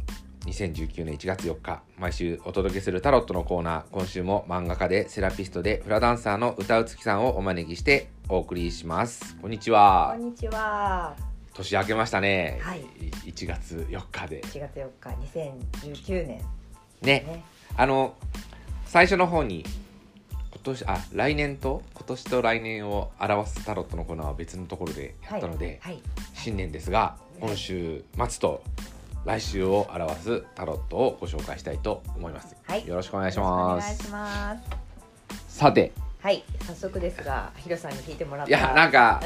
[0.46, 3.84] 2019年1月4日毎週お届けするタロットのコーナー。
[3.90, 9.36] 今週も漫画家でセラピストでフラダンサーの歌うつきさんをお招きしてお送りします。
[9.36, 10.14] こんにちは。
[10.14, 11.16] こんにちは。
[11.54, 12.82] 年明けましたね、はい。
[13.24, 14.42] 1月4日で。
[14.42, 15.10] 1月4日
[15.96, 16.44] 2019年ね
[17.00, 17.44] ね。
[17.74, 18.14] あの
[18.84, 19.64] 最初の方に
[20.30, 26.02] 今年あ来年と今年と来年を表すタロットのコーナーは別のところでやったので、はい。
[26.34, 28.62] 新年ですが今週末と
[29.24, 32.86] 来週を表すタロットをご紹介したいと思います、はい。
[32.86, 34.62] よろしくお願いしよろますしくお願いしま
[35.48, 35.56] す。
[35.56, 35.92] さて
[36.28, 39.18] はい早速ですがヒロさんに聞いてもらったいやなんか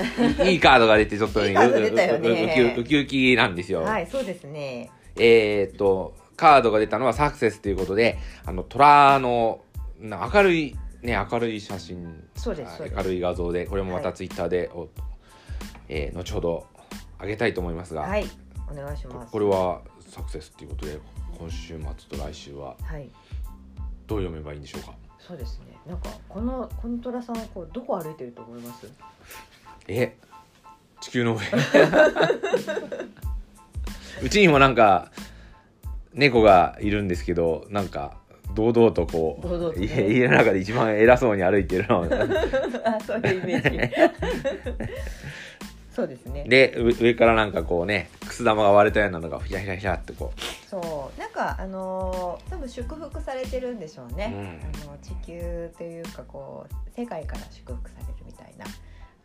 [0.48, 2.28] いいカードが出てちょっとね いいカード出たよね。
[2.56, 4.88] うううウキウキなんですよ、はいそうですね。
[5.16, 9.62] えーっとカードが出たのはサクセスということであの虎の
[9.98, 12.22] な明るいね明るい写真。
[12.36, 14.16] そうです明るい画像でこれもまたはい。
[14.16, 14.86] ツイッターで、お
[15.88, 16.66] えー後ほど
[17.20, 18.24] 上げたいと思いますが、はい
[18.70, 19.32] お願いします。
[19.32, 20.98] これはサクセスということで
[21.36, 23.10] 今週末と来週ははい。
[24.06, 24.92] どう読めばいいんでしょうか？
[25.18, 28.88] そうですねなんかこのコントラさんはこうどこ歩いてると思います？
[29.88, 30.16] え
[31.00, 31.40] 地球の上。
[34.22, 35.10] うちにもなんか
[36.14, 38.16] 猫がいるんですけどなんか
[38.54, 39.86] 堂々とこう堂々とね。
[39.86, 42.02] 家家の中で一番偉そうに歩いてるの。
[42.84, 43.94] あそういうイメージ。
[45.94, 46.44] そうですね。
[46.48, 50.32] で上上からなんかこうねくす玉が割れたようなのがひらひらひらってこ
[50.72, 51.20] そう。
[51.20, 54.82] なんかあのー多分祝福されてるんでしょうね、うん。
[54.84, 58.64] あの地球というかこう世界から祝福されるみたいな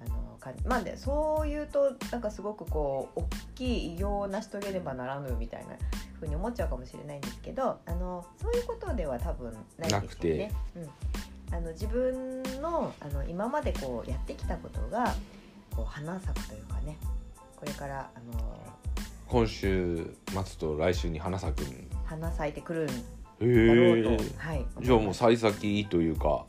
[0.05, 0.65] あの感じ。
[0.65, 5.75] まあでそう言うとなんかすごくこう大きい偉業を成し遂げねばならぬみたいな
[6.19, 10.51] ふうに思っちゃうかもしれないんですけどあのそういうことでは多分ないですよね。
[10.75, 15.15] うん、あの自分のあの今までこうやってきたことが
[15.73, 16.97] こう花咲くというかね
[17.55, 18.33] これからあの
[18.85, 18.86] う
[19.27, 22.93] 今週末と来週に花咲くん花咲いてくるんだ
[23.41, 26.45] へろうと、えはい、じゃあもう幸先いいというか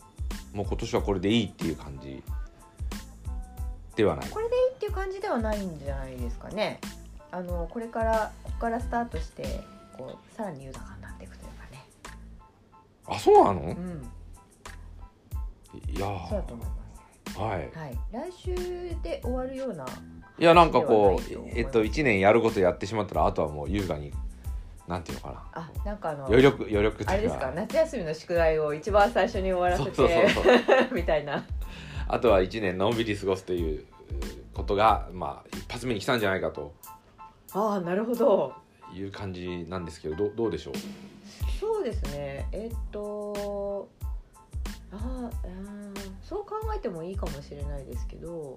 [0.52, 2.22] もう今年はこれでいいっていう感じ
[3.96, 4.30] ではない。
[4.30, 6.80] これでいいっていう感じではないんじゃないですかね。
[7.32, 9.60] あのこれからここからスタートして
[9.96, 11.84] こうさらに豊かになっていくというかね。
[13.06, 13.60] あそうなの？
[13.60, 14.08] うん、
[15.88, 16.72] いやそうだと思いま
[17.32, 17.38] す。
[17.38, 17.70] はい。
[17.74, 18.54] はい、来週
[19.02, 19.84] で終わるような。
[20.38, 24.12] いやなんかこうえっと1年やることやってしまったらあとはもう優雅に
[24.86, 31.44] なんていうのかなあ、なんかあの余力余力あれですか、夏休みの宿題を一番最初に終わらせてそうそうそう みたいな。
[32.08, 33.84] あとは1年のんびり過ごすという
[34.54, 36.72] ことがまあ一発目に来たんじゃないかと
[37.52, 38.54] ああ、なるほど。
[38.94, 40.74] いう感じなんですけどどうどうでしょう？
[41.60, 42.48] そうですね。
[42.52, 43.88] えっと。
[44.90, 48.54] あーあー、そう考えてもいいかもしれないですけど。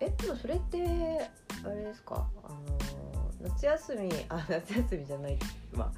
[0.00, 1.30] えっと、それって、
[1.64, 2.26] あれですか？
[2.42, 5.38] あの、夏休み、あ、 夏休みじゃない
[5.76, 5.92] わ。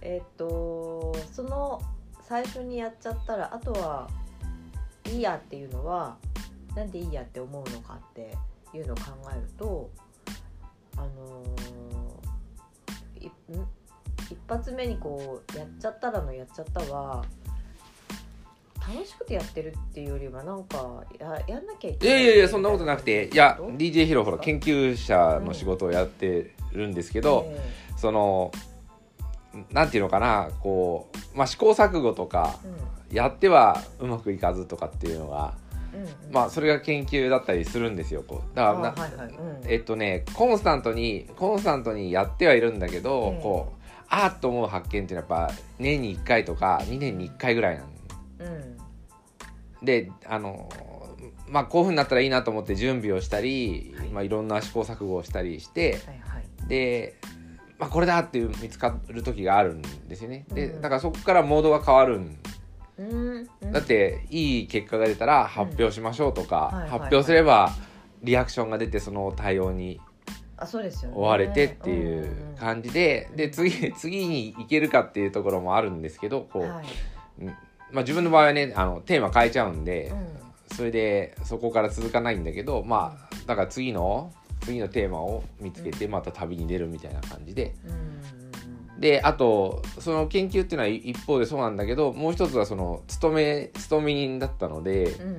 [0.00, 1.80] えっと、その
[2.22, 4.08] 最初にやっちゃったら、あとは。
[5.06, 6.16] いいやっていうのは。
[6.74, 8.34] なんでいいやって思うのかって
[8.72, 9.90] いうのを考えると。
[10.96, 11.44] あの
[13.20, 13.66] いん？
[14.30, 17.24] 一発目にこうやっちゃったらのやっちゃったは
[18.88, 23.30] 楽しくてやってるっていうよりはなんかややんなきゃいいけないやいやいやそんなことなくて。
[23.32, 27.60] いや DJ ヒロほら研究者の仕事をやってるんですけど、え
[27.96, 28.50] その
[29.70, 32.58] なんていうのかなこう、まあ、試行錯誤とか
[33.10, 35.54] えやってはうまくいかずとかっていうのが、
[35.92, 36.06] うんうん。
[36.06, 38.56] うんまあ、それが研究だったりするんですよこう。
[38.56, 39.28] だからな、あはいはい。
[39.28, 39.70] うん。
[39.70, 47.92] えっとねコンスタントにコンスタントにやってはいるんだけど、ええこうあーっと思う発見っていうのはやっぱ年に1回とか2年に1回ぐらいなん
[48.40, 48.71] うん
[49.82, 50.68] であの
[51.48, 54.08] まあこういうふうになったらいいなと思って準備をしたり、はい。
[54.08, 56.68] いまあ、いろんな試行錯誤をしたりしてはいはい。
[56.68, 57.16] で、
[57.78, 60.46] まあ、これだっていう見つかる時があるんですよね。
[60.52, 60.80] でうん。
[60.80, 62.38] だからそこからモードが変わるん。
[63.72, 67.72] だっていい結果が出たら発表しましょうとか、発表すれば
[68.22, 70.00] リアクションが出てその対応に
[70.56, 71.16] あそうですよね。
[71.16, 77.44] 追われてっていう感じで、で次次に行けるかっていうところもあるんですけどこう、
[77.92, 80.12] まあ、自分の場合はねあのテーマ変えちゃうんで、
[80.70, 87.74] うそれでそこから続かないんだけどまあだから次の次のテーマを見つけてまた旅に出るみたいな感じで。
[87.86, 88.12] んうん
[88.98, 95.28] であとその研究っていうのは一方でそうなんだけどもう一つはその勤め勤め人だったので、うん。
[95.28, 95.30] う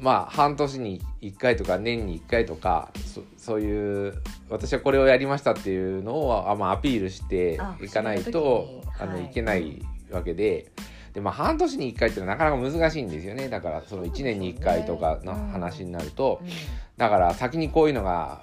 [0.00, 9.26] まあ半年に1回とか年に1回とかそそういう私はこれをやりましたっていうのをあ、まあ、アピールしてあいかないとあの、はい。
[9.26, 10.72] い、けないわけで。
[11.12, 13.48] でまあ、半年に1回っていうのはなかなか難しいんですよね。
[13.48, 16.40] だからその1年に1回とかの話になると、
[16.96, 18.42] だから先にこういうのが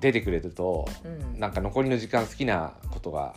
[0.00, 1.34] 出てくれるとうん。
[1.34, 3.34] うんなんか残りの時間好きなことが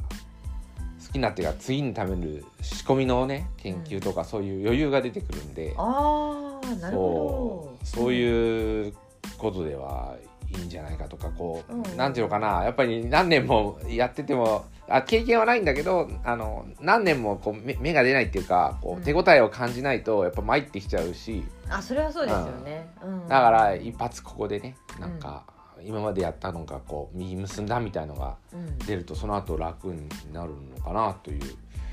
[1.06, 7.86] 好きなっていうか次にためる仕込みのね研究とかそういう余裕が出てくるんで、ああなるほど。
[7.86, 8.94] そうそういう
[9.38, 10.16] ことでは
[10.52, 11.98] いいんじゃないかとかこう、うん。
[11.98, 12.64] なんていうのかな。
[12.64, 19.02] やっぱり何年もやっててもあ経験はないんだけどあの何年もこう目目が出ないっていうかこうん。
[19.02, 23.28] う手応えを感じないとやっぱ参ってきちゃうし、あそれはそうですよね、うん。
[23.28, 25.44] だから一発ここでねなんか
[25.84, 28.78] 今までやったのがこう実結んだみたいのがうん。
[28.80, 31.42] 出るとその後楽になるのかなという、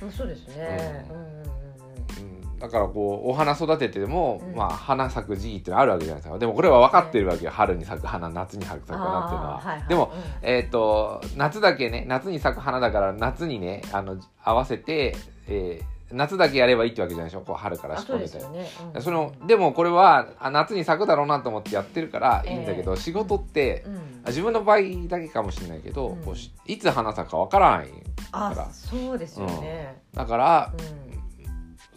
[0.02, 1.46] うんそうですね、ううんん、うんうん。
[1.46, 4.56] うん、だからこうお花育ててでも、うん。
[4.56, 6.38] まあ花咲く時期ってのあるわけじゃないですか。
[6.38, 7.50] でもこれは分かってるわけよ。
[7.50, 9.58] 春に咲く花夏に咲く花っていうのは。
[9.58, 9.88] はいはい。
[9.88, 10.48] でも、うん。
[10.48, 15.16] えっ、と夏だけね夏に咲く花だから夏にねあの合わせて、
[15.48, 17.40] えー夏だけやればいいってわけじゃないでしょ。
[17.40, 18.52] こう春からあ仕込みたいなそ。
[18.52, 19.02] ね、うん。
[19.02, 24.22] そのでもこれはあ夏に咲くだろうなと思ってやってるからいいんだけど、ええ仕事って、うん。
[24.26, 26.22] 自分の場合だけかもしれないけど、うん。
[26.22, 27.94] こうしいつ花咲くかわからないだ
[28.30, 28.62] から。
[28.62, 30.72] あそうですよね、だから
[31.10, 31.15] うん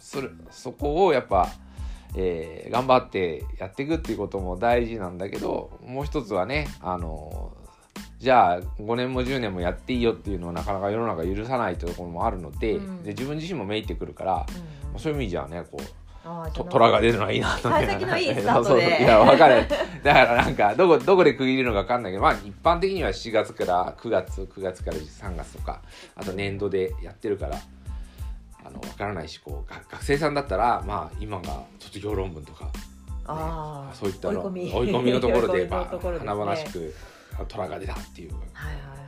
[0.00, 1.48] それそこをやっぱ、
[2.16, 7.52] えー頑張ってやっていくっていうことも大事なんだけどもう一つはねあの
[8.18, 13.02] じゃあ5年も10年もやっていいよっていうのはなかなか世の中許さないというところもあるので,、うん。
[13.02, 14.46] で自分自身もめいてくるから、
[14.92, 15.00] うん。
[15.00, 18.82] そういう意味じゃねこうと虎が出るのはいいなと幸先のいいスタートで。
[18.82, 19.66] そうそういや分かる。
[20.04, 25.80] だからなんかどこどこで区切るのか分かんないけどまあ一般的には7月から9月9月から3月とか
[26.14, 27.56] あと年度でやってるから
[28.64, 32.70] あの分からないしこうが学生さんだったらまあ今が卒業論文とか、ね
[33.26, 33.96] あー。
[33.96, 34.60] そういったの追い込み。
[34.72, 36.94] 追い込みのところで まあ華々しく
[37.48, 38.34] 虎が出たっていう。
[38.34, 39.00] はいはいはい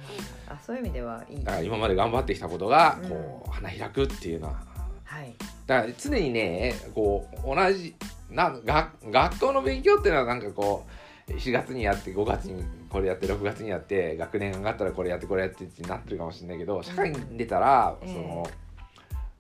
[0.49, 1.45] あそういう意味ではいい。
[1.45, 3.09] だから今まで頑張ってきたことがうん。
[3.09, 4.63] こう花開くっていうのは。
[5.05, 5.35] はい。
[5.67, 7.95] だから常にねこう同じ
[8.31, 18.47] な学学校の勉強っていうのはなんかこう4月にやって5月にこれやって6月にやって学年上がったらこれやってこれやってってなってるかもしれないけど社会に出たら、うんその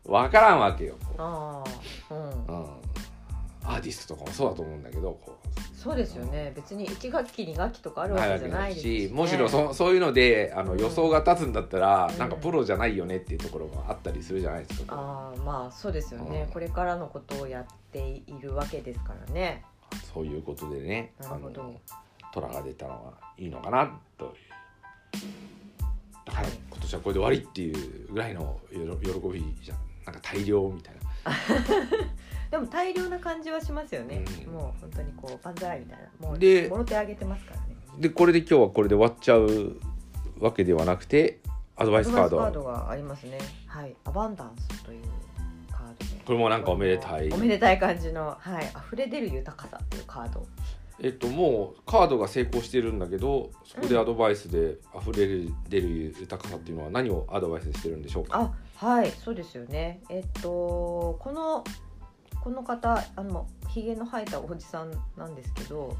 [0.04, 1.64] 分からんわけよ、こあ
[2.10, 2.30] あうん。
[2.30, 2.66] ううん、
[3.64, 5.38] アーティストとかもそうだと思うんだけどこ
[5.74, 6.52] そうですよね。
[6.54, 10.78] 別に1学期2学期とかあるわけじゃうないですし、しむしろそそういうのであのうん。
[10.78, 12.18] 予想が立つんだったら、うん。
[12.18, 14.94] なんかプロじゃないよねっていうところがあったりするじゃないですか。
[14.94, 16.52] ああまあそうですよね、うん。
[16.52, 19.64] これからのことをやっているわけですからね。
[20.14, 21.62] そういうことでねなるほど。
[21.62, 21.80] あの
[22.32, 24.34] 虎が出たのはいいのかなと
[26.24, 26.52] だからはい。
[26.70, 28.78] 今年はこれで終わりっていうぐらいの喜
[29.28, 31.00] びじゃんなんか大量みたいな。
[32.50, 34.52] でも大量な感じはしますよね、うん。
[34.52, 36.28] もう本当にこう万歳みたいな。
[36.28, 37.76] もうでもろ手あげてますからね。
[37.98, 39.76] でこれで今日はこれで終わっちゃう
[40.40, 41.40] わけではなくて
[41.76, 42.44] アドバイスカード。
[42.44, 43.38] アドバイスカードがありますね。
[43.66, 43.96] はい。
[44.04, 45.02] アバンダンスという
[45.70, 46.22] カードで。
[46.26, 47.30] これもなんかおめでたい。
[47.30, 48.64] おめでたい感じのはい。
[48.88, 50.46] 溢れ出る豊かさっていうカード。
[51.00, 58.38] えっともうカードが成功してるんだけどそこでアドバイスで溢れる出る豊かさっていうのは何をアドバイスしてるんでしょうか？
[58.40, 60.00] あはいそうですよね。
[60.08, 61.62] えっとこの
[62.42, 65.96] この方あのひげの生えたおじさんなんですけど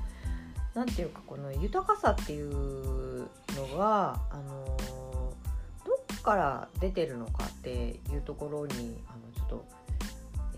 [0.75, 9.64] なんていうかこの豊かさっていうのがあのどっから出てるのかっていうところにあのちょっと、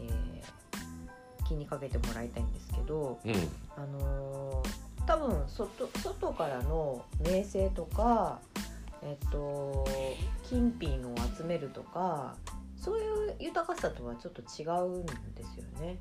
[0.01, 0.35] えー
[1.47, 3.35] 気にかけてもらいたいんですけどうん。
[3.77, 4.63] あの
[5.07, 8.41] 多分外外からの名声とか、
[9.05, 9.87] えっと、
[10.43, 12.37] 金品を集めるとか
[12.77, 15.13] そういう豊かさとはちょっと違うんで
[15.45, 15.99] すよね。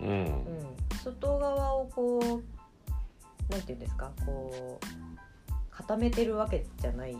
[0.00, 7.16] うんうん、外側をこうなんていうんですかこう固めてるわけじゃない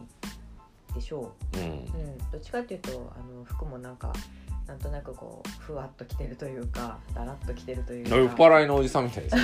[0.94, 1.64] でしょうんう。
[1.64, 4.12] うん、どっちかっていうとあの服もなんか
[4.66, 8.16] なんとなくこうふわっと着てるというかだらっと着てるというか。
[8.16, 9.42] 酔っ払いのおじさんみたいですね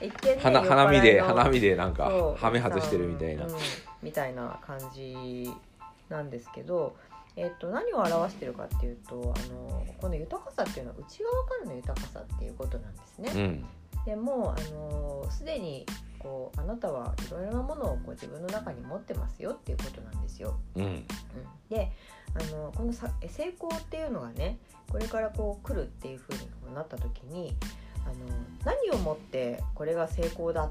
[0.00, 3.54] 一見ね花酔っ払いの花見で花見でなんかはめ外してるみたいなうん
[4.02, 5.50] みたいな感じ
[6.08, 6.96] なんですけど、
[7.36, 13.32] えっと何を表してるかっていうとあのこの豊かさっていうのは内側からの豊かさっていうことなんですね。
[13.34, 13.64] うん
[14.04, 15.86] でもあのすでに
[16.22, 20.56] こうあなたはいろいろなものをこう自分の中に持ってますよっていうことなんですよ。
[20.76, 20.84] うん。
[20.84, 21.06] うん、
[21.68, 21.90] で
[22.34, 24.58] あのこのさ成功っていうのがね
[24.90, 26.32] これからこう来るっていうふう
[26.68, 27.54] になった時に
[28.04, 28.14] あの
[28.64, 30.70] 何をもってこれが成功だっ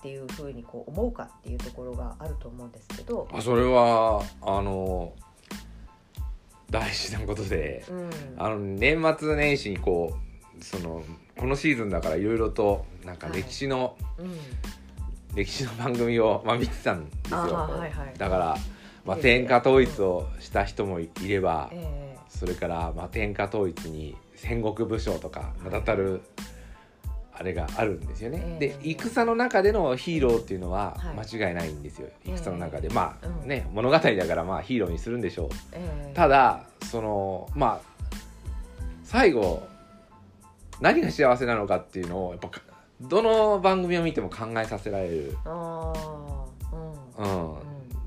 [0.00, 5.12] ていうふうにこう思うかっていうところがあると思うんですけど、あそれはあの
[6.70, 10.16] 大事なことでうん、あの年末年始にこ
[10.60, 11.02] うその
[11.36, 14.30] このシーズンだからいろいろとなんか歴史の、うん
[15.38, 18.18] 歴史の番組を、まあ、見てたんですよ、はいはい。
[18.18, 18.56] だから、
[19.04, 26.22] まあ、天下統一をした人もいれば、えそれから、まあ、天下統一に戦国武将とか名だたる
[27.32, 28.42] あれがあるんですよね。
[28.56, 31.28] えでえ戦の中でのヒーローっていうのははい。
[31.28, 32.36] 間違いないんですよ、ええ。
[32.36, 32.88] 戦の中で。
[32.88, 33.48] まあうん。
[33.48, 35.48] ね、物語だからまあヒーローにするんでしょう。
[35.72, 36.14] ええ。
[36.14, 38.16] ただそのまあ
[39.04, 39.62] 最後
[40.80, 42.50] 何が幸せなのかっていうのをやっぱ
[43.00, 45.36] どの番組を見ても考えさせられる。
[45.44, 47.54] あーうん。
[47.54, 47.58] うん。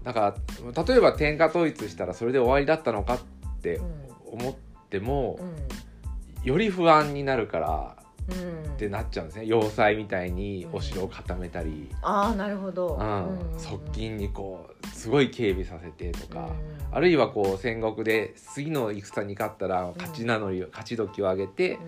[0.03, 0.35] だか
[0.75, 3.19] ら例えば天下統一したらそれで終わりだったのかっ
[3.61, 3.85] てうん。
[4.33, 4.53] 思っ
[4.89, 6.47] てもう、ん。
[6.47, 7.95] より不安になるから
[8.29, 8.33] う
[8.69, 8.73] ん。
[8.73, 9.45] ってなっちゃうんですね。
[9.45, 13.59] 要塞みたいにお城を固めたり、ああなるほど、うん。
[13.59, 16.49] 側近にこうすごい警備させてとか、
[16.91, 16.95] うん。
[16.95, 21.79] あるいはこう戦国で次の戦に勝ったら勝ち名乗り、勝ち時を上げてうん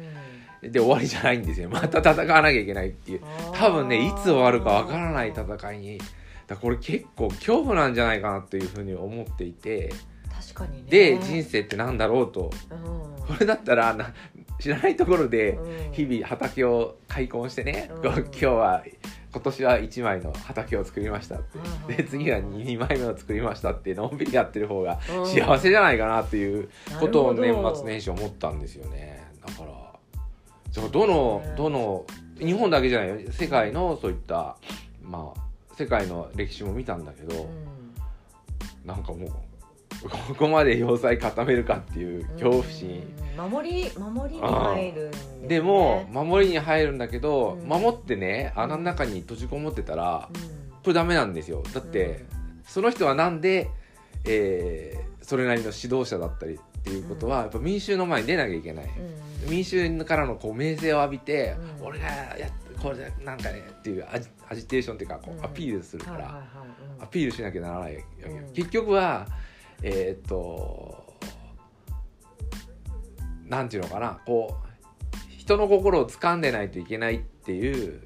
[0.72, 1.70] で終わりじゃないんですよ。
[1.70, 3.22] また戦わなきゃいけないっていう。
[3.54, 6.00] 多分ねいつ終わるかわからない戦いに
[6.48, 9.94] だこれ結構恐怖なんじゃないかなっていうふうに思っていて。
[10.54, 10.90] 確かにね。
[10.90, 12.52] で人生ってなんだろうと。
[12.72, 13.26] うん。
[13.26, 14.14] これだったらな
[14.60, 15.94] 知らないところでうん。
[15.94, 18.04] 日々畑を開墾してね、うん。
[18.04, 18.84] 今日は
[19.32, 21.58] 今年は1枚の畑を作りましたって、
[21.88, 25.28] うんで次は 2, 枚目を作りましたってのんびりやってる方がうん。
[25.28, 29.24] 幸せじゃないかなっていうことを年末年始思ったんですよね。
[29.46, 29.83] だから
[30.74, 32.06] そうどのどの
[32.40, 33.32] 日本だけじゃないよ。
[33.32, 34.58] 世界のそういった
[35.02, 35.40] まあ
[35.78, 38.88] 世界の歴史も見たんだけど、うん。
[38.88, 39.30] なんかもう
[40.10, 47.68] ここまで要塞固めるかっていう恐怖心、うん守り守りに入るんです、ね、でも守りに入るんだけど、うん。
[47.68, 50.42] 守ってね穴の中に閉じこもってたら、うん。
[50.42, 51.64] これダメなんですよ。
[51.74, 52.26] だって、
[52.66, 53.70] その人はなんで、
[54.26, 58.86] えーそれなりの指導者だったりっていうことは、やっぱ民衆の前に出なきゃいけない、
[59.46, 59.50] うん。
[59.50, 61.88] 民衆からのこう名声を浴びて、うん。
[61.88, 66.44] 俺がやっこれでなんかねっていうアジアジテーションっていうかこうアピールするから、
[67.00, 68.54] アピールしなきゃならないわけよ、うん。
[68.54, 69.26] 結局は
[69.82, 71.14] えーっと
[73.46, 78.02] なんていうのかなこう人の心を掴んでないといけないっていう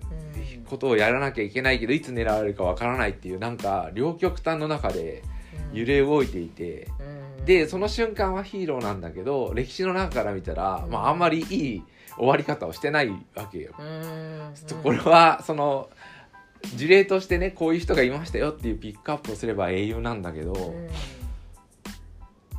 [0.56, 0.64] うん。
[0.66, 5.24] ことをやらなきゃいけないけどいつ狙われるかわからないっていうなんか両極端の中で
[5.72, 5.80] うん。
[5.80, 11.84] 揺れ動いていて、うんでその瞬間はヒーローなんだけど歴史の中から見たら、うんまあ、あんまりいい
[12.18, 13.74] 終わり方をしてないわけよ。
[13.80, 14.54] うん。
[14.84, 15.90] これはその
[16.76, 20.60] 事例としてねこういう人がいましたよっていうピックアップをすれば英雄なんだけど、うん。
[20.60, 20.90] っ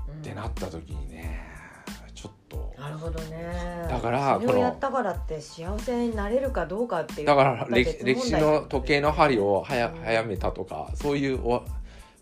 [0.09, 0.23] うん。
[0.23, 1.47] てなった時にね
[2.15, 2.75] ちょっと。
[2.79, 3.87] なるほどね。
[3.91, 10.01] だからそれこのをやったからって幸せになれるかどうかっていうだから歴歴史の時計の針を早うん。
[10.03, 11.63] 早めたとかそういうお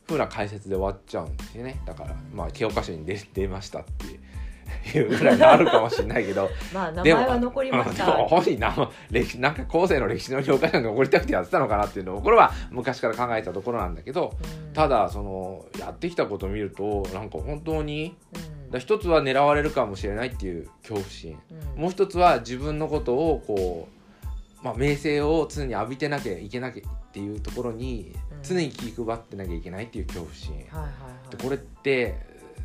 [0.06, 1.80] ふうな解説で終わっちゃうんですよね。
[1.84, 4.20] だからまあ教科書に出出ましたっていう
[5.08, 6.48] ぐらいになるかもしれないけど。
[6.72, 14.34] まあ名でも前は残りましで もた本人な歴史なんか後世の歴史の教科書に残りたくてやってたのかなっていうのをこれは昔から考えたところなんだけど
[14.68, 14.72] うん。
[14.72, 18.70] ただそのやってきたことを見るとなんか本当にうん。
[18.70, 21.38] だ一つは狙われるかもしれないっていう恐怖心。
[21.76, 21.82] うん。
[21.82, 30.88] もう一つは自分のことをこう、まあ、名声を常に浴びてなきゃいけなきゃっていうところにうん常に気配ってなきゃいけないっていう恐怖心、はいはいは
[31.28, 31.36] い。
[31.36, 32.14] でこれって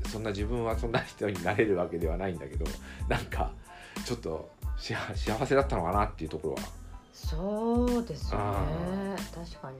[0.09, 2.65] そんな自分はそんな人になれるわけではないんだけど
[3.07, 3.51] なんか
[4.05, 6.61] ちょっとし幸せだったのかなっていうところは。
[7.13, 9.15] そうですよねあ。
[9.35, 9.77] 確かに。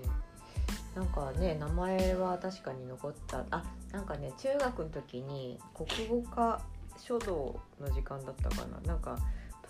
[0.96, 3.44] なんかね名前は確かに残った。
[3.50, 6.62] あなんかね中学の時に国語科
[6.98, 8.80] 書道の時間だったかな。
[8.86, 9.18] なんか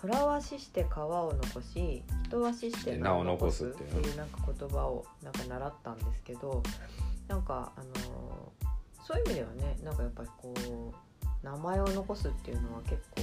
[0.02, 4.16] 虎は死して皮を残し人は死して名を残すっていう。
[4.16, 6.60] なんか言葉をなんか習ったんですけど
[7.28, 8.52] なんかあの
[9.06, 13.22] そういう意味ではねなんかやっぱりこう名前を残すっていうのは結構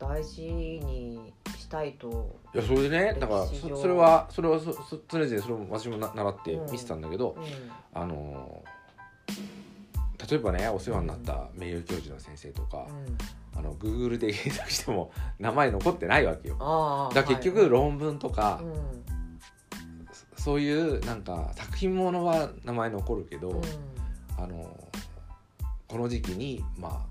[0.00, 2.36] 大事にしたいと。
[2.52, 7.44] いやそれでねだからそそれはそれはそそ常々それも私もな習って見てたんだけど、うん。
[7.94, 8.64] あの
[10.28, 13.58] 例えばねお世話になった名誉教授の先生とか、うん。
[13.58, 17.10] あの Google で検索しても 名前残ってないわけよ。
[17.14, 19.04] だ結局論文とかはい、うん。
[20.36, 23.62] そそういうなんか作品ものは名前残るけど、うん。
[24.38, 24.76] あの
[25.88, 27.10] この時期にまあ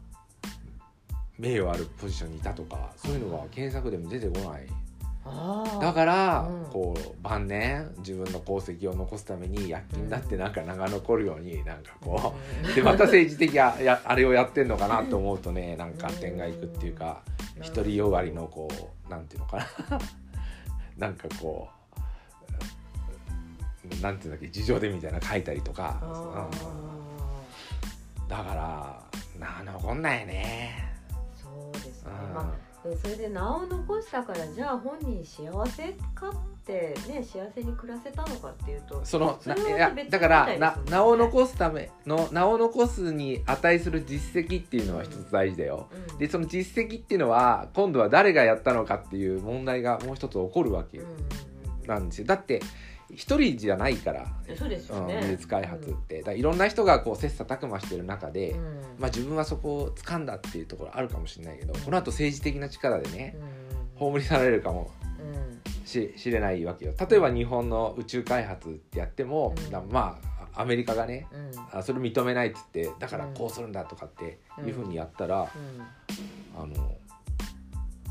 [1.38, 4.68] 名誉あるポジションにいたとかそういうのが検索でも出てこない
[5.26, 6.60] だから、うん。
[6.70, 17.24] こう晩年自分の功績を残すために躍起になってなんか名が残るようになんかこう でまた政治的ややあれをやってんのかなと思うとねなんか点がいくっていうか
[17.58, 17.64] うん。
[17.74, 18.68] 独りよがりのこ
[19.08, 19.68] うなんていうのかな。
[21.08, 21.80] なんかこう
[24.02, 26.00] なんていうんだっけ事情でみたいな書いたりとか、
[28.28, 29.02] だから
[29.40, 30.94] な残んないね。
[31.12, 32.34] ーそうですね、うん。
[32.36, 36.34] まあでそれで名を残したからじゃあ本人幸せかっ
[36.66, 45.88] てね幸せに暮らせたのかっていうとそのそれはいやだからな名を残すための名を残すに値する実績っていうのは一つ大事だよ。
[46.12, 51.02] うんでその実績っていうのは今度は誰がやったのかっていう問題がもう一つ起こるわけ
[51.88, 52.28] なんですよ。
[52.28, 52.62] だって
[53.14, 56.22] 一人じゃないから、うんそうですうん、技術開発って。
[56.22, 58.60] だいろんな人がこう切磋琢磨してる中で、うん。
[59.00, 61.80] まあ、自分はそこを掴んだっていうところあるかもしれないけどうん。
[61.82, 63.36] この後政治的な力でね
[63.98, 64.10] うん。
[64.12, 65.62] 葬り去られるかもうん。
[65.86, 66.94] ししれないわけよ。
[67.10, 69.56] 例えば日本の宇宙開発ってやっても、
[69.92, 70.20] ま
[70.54, 71.80] あアメリカがねうん。
[71.80, 76.62] あそれ認めないっつってだからこうするんだとかっていうふうにやったら、うん。
[76.62, 76.96] あの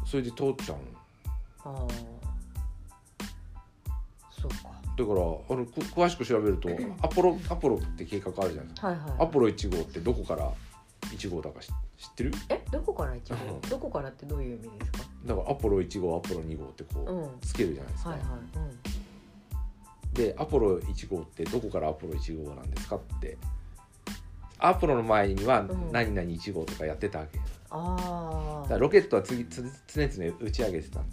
[0.06, 2.17] それで通っちゃうの。
[4.98, 6.68] だからあのく詳しく調べると
[7.00, 9.12] アポロアポロって計画あるじゃないですかはいはい。
[9.20, 10.50] アポロ1号ってどこから
[11.14, 12.32] 1号だか知知ってる？
[12.48, 13.36] えどこから一号？
[13.36, 13.60] うん。
[13.70, 15.08] どこからってどういう意味ですか？
[15.26, 17.40] だからアポロ1号アポロ2号ってこう、うん。
[17.40, 20.16] つけるじゃないですか、はいはい。
[20.16, 23.36] でアポロ1号ってどこからアポロ1号なんですかって
[24.58, 25.92] アポロの前にはうん。
[25.92, 31.00] 何々1号とかやってたわけ、だああロケットは次つ常々打ち上げてた。
[31.00, 31.06] うん。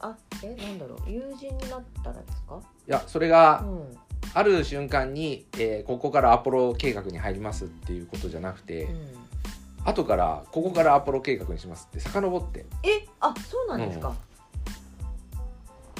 [0.00, 1.10] あえなんだろう。
[1.10, 3.98] 友人になったらですかやそれがうん。
[4.32, 9.08] ある瞬間に、えーここからアポロ計画に入りますっていうことじゃなくて、うん。
[9.84, 12.66] 後からここからアポロ計画にしますって遡って。
[12.84, 14.14] えあそうなんですか？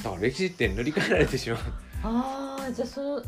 [0.03, 1.59] だから歴史って塗り替えられてしまう。
[2.03, 3.22] ああじゃあその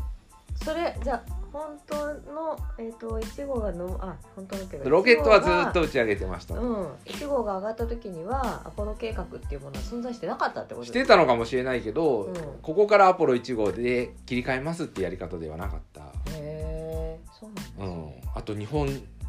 [0.63, 1.95] それじゃあ本当
[2.33, 12.33] のえっと1号がのあ本当のけどロケットはず1号がっと打ち上げてました、うん、1号が上がった時にはアポロ計画っていうものは存在してなかったってことしてたのかもしれないけど、うん。
[12.61, 18.87] ここからアポロ1号で切り替えますってやり方ではなかった、へえそうなんですうねん、あと日本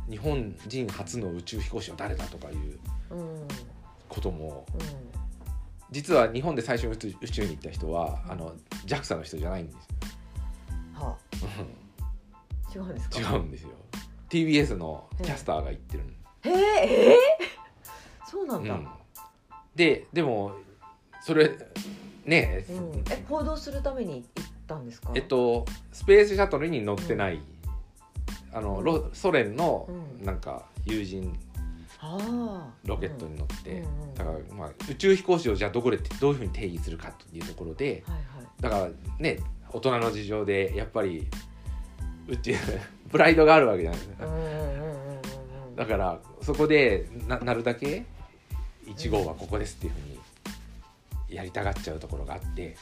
[0.09, 2.78] 日本人初の宇宙飛行士は誰だとかいう
[3.11, 3.18] うん。
[3.18, 3.49] うん。
[4.09, 4.64] ことも
[5.91, 8.55] 実は日本で最初に宇宙宇宙に行った人はあの
[8.87, 10.14] JAXA の人じゃないんですはよ
[11.07, 11.17] あ
[12.75, 13.21] 違うんですか？
[13.21, 13.71] 違うんですよ。
[14.31, 16.05] TBS のキャスターが言ってる
[16.43, 18.89] へええー、そうなんだ、うん、
[19.77, 20.57] ででも
[21.23, 21.53] それ
[22.25, 23.05] ねうん。
[23.11, 25.11] え報道するために行ったんですか？
[25.15, 27.41] えっとスペースシャトルに乗ってない、
[28.53, 30.25] あのロソ連のうん。
[30.27, 31.33] なんか友人
[32.85, 34.09] ロケットに乗って、うん。
[34.09, 38.63] うんだからまあ宇宙飛行士をじゃあどこでどういうふうに定義するかというところではいはい。
[38.63, 38.89] だから
[39.19, 39.39] ね
[39.75, 41.27] 大人の事情でやっぱり
[42.29, 42.55] 宇宙
[43.11, 44.27] プライドがあるわけじゃないですか。
[44.27, 48.05] うんうんうんうんうんだからそこでななるだけ
[48.87, 49.99] 1号はここですっていうふう
[51.33, 52.77] にやりたがっちゃうところがあって。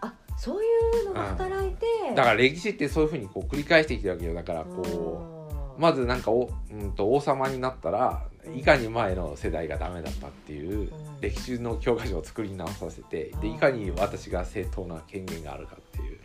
[0.00, 0.66] あそうい
[1.02, 4.34] うのが働いて、だから歴史ってそういうふうにこう繰り返してきてるわけよ。
[4.34, 11.20] だからこうまずなんかお、うん、と王様になったらうんいかに前の世代がダメだったっていううん。
[11.20, 16.18] 歴史の教科書を作り直させてでいかに私が正当な権限があるかっていう。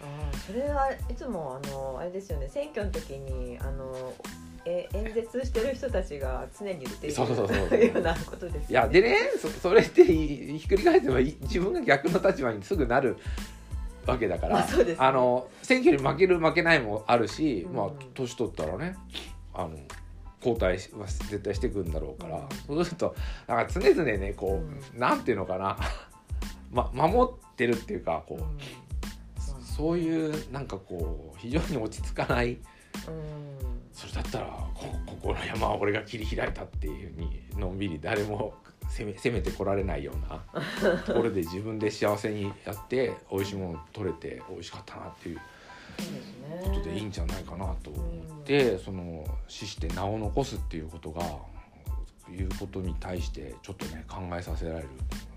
[0.48, 2.48] それはいつもあのあれですよね。
[2.48, 4.14] 選挙の時にあの
[4.66, 8.66] え演説してる人たちが常に言っているそうそうそうようなことですよね。
[8.70, 13.18] いやでねそそれってひっくり返せばい自分が逆の立場にすぐなる
[14.06, 14.96] わけだから、まあね。
[14.98, 17.76] あの選挙に負ける負けないもあるし、うん。
[17.76, 18.96] まあ年取ったらね
[19.54, 19.78] あの
[20.46, 23.16] 交代しは絶対してくんだろうから、そうすると
[23.48, 25.78] なんか常々ねこう、うなんていうのかな、
[26.72, 28.58] ま、守ってるっていうかこう、うん。
[29.64, 32.52] そういうなんかこう非常に落ち着かない。
[32.52, 32.60] うん。
[33.92, 38.54] それだったらこここの山は俺が切り開いたっていうふうにのんびり誰も
[38.90, 40.44] 攻め攻めてこられないような
[41.06, 45.40] ところで自分で幸せにやって美味しいもの取れて美味しかったなっていう
[46.64, 48.00] ことでいいんじゃないかなと思
[48.42, 51.22] って、その死して名を残すっていうことが
[52.32, 54.90] いうことに対してちょっとね考えさせられる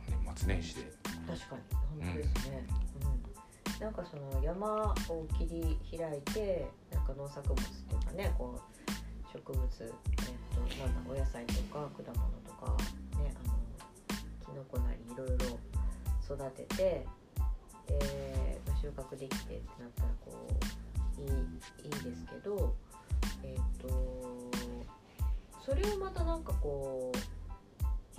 [0.09, 0.83] 年末年始で。
[1.27, 1.63] 確かに。
[2.01, 2.89] 本当ですね、うん
[3.81, 9.89] なんかその山を切り開いてなんか農作物っていうかねこう植物、えっ
[10.57, 12.77] となんだお野菜とか果物とか
[13.23, 13.55] ねあの
[14.45, 15.59] キノコなりいろいろ
[16.25, 17.07] 育ててで、
[17.87, 18.48] まあ
[18.81, 20.33] 収穫できてってなったらこ
[21.18, 22.74] ういいいいですけど
[23.43, 24.51] えっ、と
[25.64, 27.18] それをまたなんかこう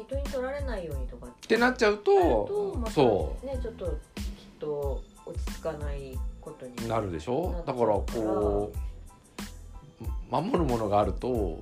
[0.03, 3.93] 人に取られないようにとかっってなっちゃうととまたそねちょっときっ
[4.59, 8.77] と落ち着かないことにうなるでしょだからこう
[10.29, 11.59] 守るものがあるとうん。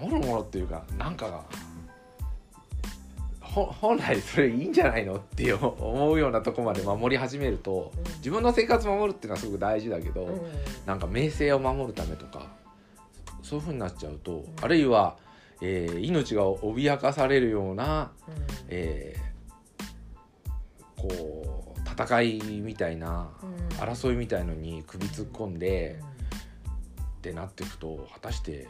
[0.00, 1.44] 守るものっていうかなんかがほ
[3.52, 8.12] 本来それいいんじゃないのって思うようなとこまで守り始めるとうん。
[8.14, 10.40] 自分の生活守るっていうのはすごく大事だけど、うん。
[10.86, 12.46] なんか名声を守るためとか
[13.42, 14.44] そういうふうになっちゃうと、ん。
[14.62, 15.16] あるいは、
[15.60, 18.34] えー命が脅かされるような、うん。
[18.68, 19.32] えー
[20.96, 23.76] こう戦いみたいなうん。
[23.78, 25.98] 争いみたいのに首突っ込んで、
[27.18, 28.66] ってなっていくと果たして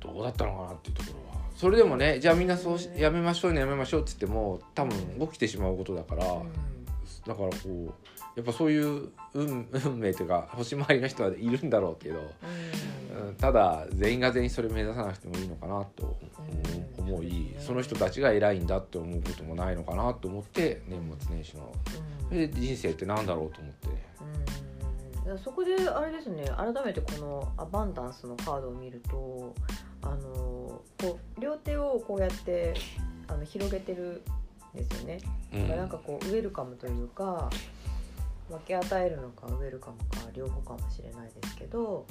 [0.00, 1.27] どうだったのかなっていうところは
[1.58, 4.96] それでもねじゃあみんなそうしやめましょうねやめましょうって言っても多分
[5.28, 6.68] 起きてしまうことだから、うん
[7.26, 7.92] だからこう
[8.36, 13.28] やっぱそういう運運命というか星回りの人はいるんだろうけど、うん。
[13.28, 16.16] うんただ全員が全員それ目指さなくてもいいのかなと
[16.98, 17.04] うん。
[17.04, 21.74] 思いその人たちが偉いんだって思うこともないのかなと思って年末年始の。
[22.28, 23.88] それで人生ってなんだろうと思って。
[23.88, 24.08] ね
[25.44, 29.54] そこであれですね改めてこのアバンダンスのカードを見ると
[30.00, 30.57] あの
[31.00, 32.74] こう両手をこうやって
[33.28, 34.22] あの広げてる
[34.74, 35.18] んですよね。
[35.52, 37.50] うんなんかこうウェルカムというか
[38.50, 42.06] 分け与えるのかウェルカムか両方かもしれないですけど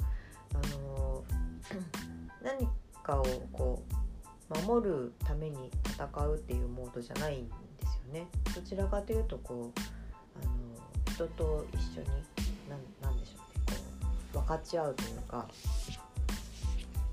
[0.54, 1.24] あの
[2.42, 2.68] 何
[3.02, 3.82] かをこ
[4.50, 7.52] う守るために戦うっていうモードじゃないんで
[7.86, 8.26] すよね。
[8.54, 9.80] どちらかというとこう
[10.40, 12.06] あの人と一緒に
[12.68, 13.76] なんなんでしょうね
[14.32, 15.48] こう分かち合うというか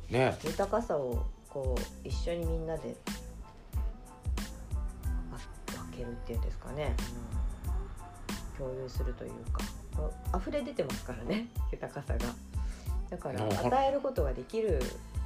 [0.09, 1.25] ね豊かさを
[1.55, 2.93] こう一緒にみんなで
[5.31, 5.37] あ
[5.71, 6.93] 分けるっていうんですかね、
[8.59, 8.67] うん。
[8.67, 9.61] 共有するというか。
[10.37, 11.47] 溢れ出てますからね。
[11.71, 12.25] 豊かさが。
[13.09, 14.81] だから与えることができる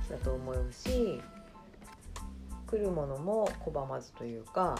[0.07, 1.19] だと思うし
[2.67, 4.77] 来るものも拒まずというか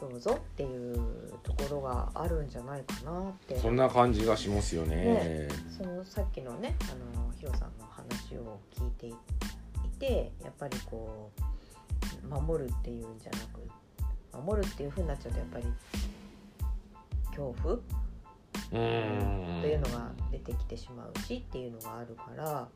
[0.00, 0.98] どうぞっていう
[1.44, 3.56] ところがあるんじゃないかなって。
[3.56, 4.96] そんな感じがしますよね。
[4.96, 5.48] ね。
[5.78, 9.14] そのさっきのねあのヒロさんの話を聞いてい
[10.00, 11.30] てやっぱりこ
[12.24, 15.64] う守るっていうんじゃなく守るっていう風になっちゃうとやっぱり
[17.26, 17.80] 恐怖う
[18.72, 22.68] とんいうのが出てきてしまうしっていうのがあるから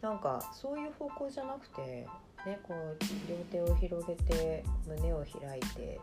[0.00, 2.06] なんかそういう方向じゃなくて
[2.46, 2.96] ねこう
[3.28, 6.00] 両手を広げて胸を開いて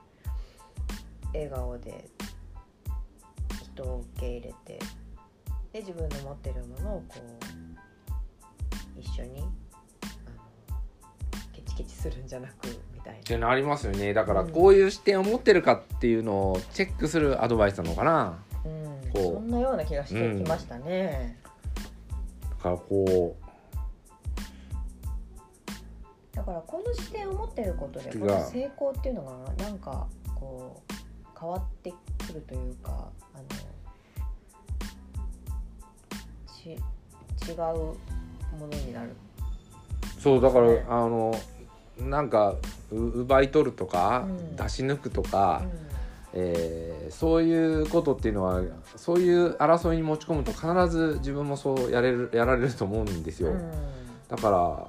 [1.34, 2.10] 笑顔で
[3.74, 4.80] 人を受け入れて
[5.72, 7.61] で自分の持ってるものをこう
[11.84, 14.14] ケチするんじゃなくみたいってなりますよね。
[14.14, 14.52] だからうん。
[14.52, 18.12] こういう視点を持ってるかっていうのをチェックするアドバイスなのかな。
[18.12, 21.38] な、うん、そんなような気がしてきましたね。
[22.42, 23.36] だからこ
[26.34, 31.92] だからこの視点を持ってることでこの成功っていうのがなんかこう変わって
[32.28, 33.44] くるというかあの
[36.48, 39.10] ち違うものになる。
[39.10, 40.86] うそうだからね。
[40.88, 41.34] あの
[42.10, 42.56] なんか
[42.92, 44.56] う奪い取るとか、うん。
[44.56, 45.92] 出し抜くとか、う
[46.34, 48.62] えーそういうことっていうのは
[48.96, 53.72] そういう争いに持ち込むと必ず自分もそうやれるやられると思うんですよ、んうん。
[54.30, 54.88] だから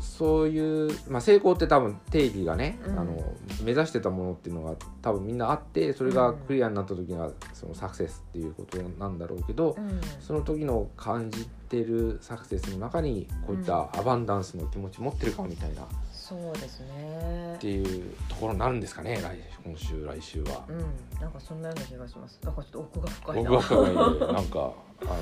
[0.00, 2.98] そういう、まあ、成功って多分定義がね、うん。
[2.98, 3.34] あの
[3.64, 10.00] 目指してたものっていうのが多分みんなあってそれがクリアになった時がそのサクセスっていうことなんだろうけど、うん。
[10.20, 17.70] その時の感じてるサクセスの中にこういったアバンダンスの気持ち持ってるかみたいなっそうですねて。
[17.70, 20.64] いうところになるんですかね来今週来週は。
[20.68, 22.40] うん、なんかそんなような気がします。
[22.42, 23.50] なんかちょっと奥が深いな。
[23.50, 23.94] 僕は深いね
[24.32, 25.20] なんかあの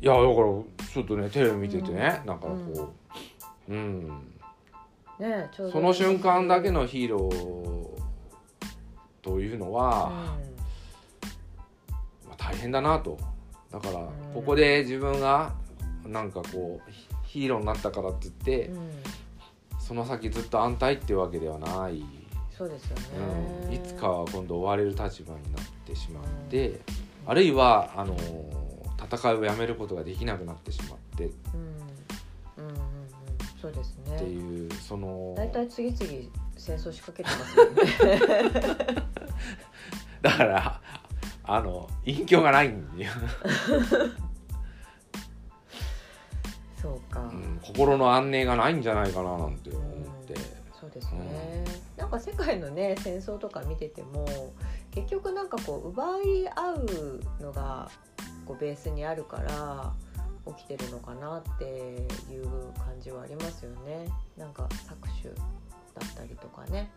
[0.00, 2.92] いやだからちょっとねテレビ見ててね、うんなんかこ
[3.68, 4.08] ううん、
[5.18, 8.02] ねちょうどその瞬間だけのヒーロー
[9.22, 10.51] というのは、まあ、
[12.52, 13.18] 大変だなと。
[13.70, 14.08] だからん。
[14.34, 15.52] ここで自分が
[16.06, 18.90] なんかこうヒヒーローになったからって言って、うん、うん、
[19.80, 22.04] その先ずっと安泰っていうわけではない、
[22.56, 23.02] そうですよね。
[23.66, 26.80] うん、いつかは今度追われる立場になってしまって、
[27.26, 28.16] あるいはあの
[29.10, 31.30] 戦いをやめることができなくなってしまってっ
[32.58, 32.80] うん、うん、うん、うん、
[33.60, 34.18] そうですね。
[34.18, 35.98] ていう、その大体次々
[36.56, 39.02] 戦争仕掛けてますよね。
[40.20, 40.80] だから
[41.44, 43.12] あの隠居がないんだよ、
[46.80, 47.20] そうか。
[47.20, 49.82] うん、心の安寧がないんじゃないかななんて思っ
[50.26, 50.34] て、
[50.80, 51.64] そうですね、
[51.96, 54.52] なんか世界のね戦争とか見てても
[54.92, 57.90] 結局なんかこう奪い合うのが
[58.46, 59.92] こうベースにあるから
[60.56, 61.64] 起きてるのかなって
[62.32, 62.46] いう
[62.78, 64.08] 感じはありますよね。
[64.36, 66.90] なんか搾取だったりとかね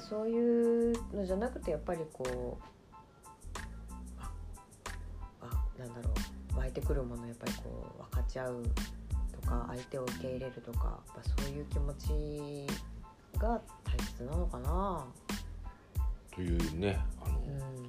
[0.00, 2.64] そういうのじゃなくてやっぱりこう
[4.20, 4.30] あ
[5.42, 6.10] あなんだろ
[6.54, 7.62] う湧いてくるものやっぱりこ
[7.98, 8.62] う分かち合う
[9.42, 12.66] とか相手を受け入れるとかやっぱそういう気持ち
[13.38, 15.04] が大切なのかな。
[16.34, 17.88] というねあの、うん。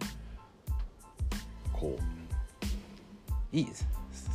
[1.74, 3.88] こういいです。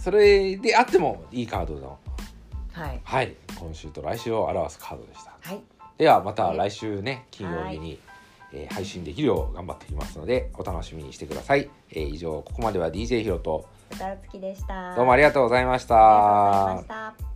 [0.03, 1.99] それであってもいいカードの。
[2.73, 3.01] はい。
[3.05, 3.37] はい。
[3.59, 5.37] 今週と来週を表すカードでした。
[5.41, 8.01] はいではまた来週ね金曜日に、
[8.53, 14.97] えー配信できるよう頑張っていきますのでお楽しみにしてください、えー以上ここまでは DJ ヒロと歌うつきでした。
[14.97, 17.30] どうもありがとうございましたありがとうございました。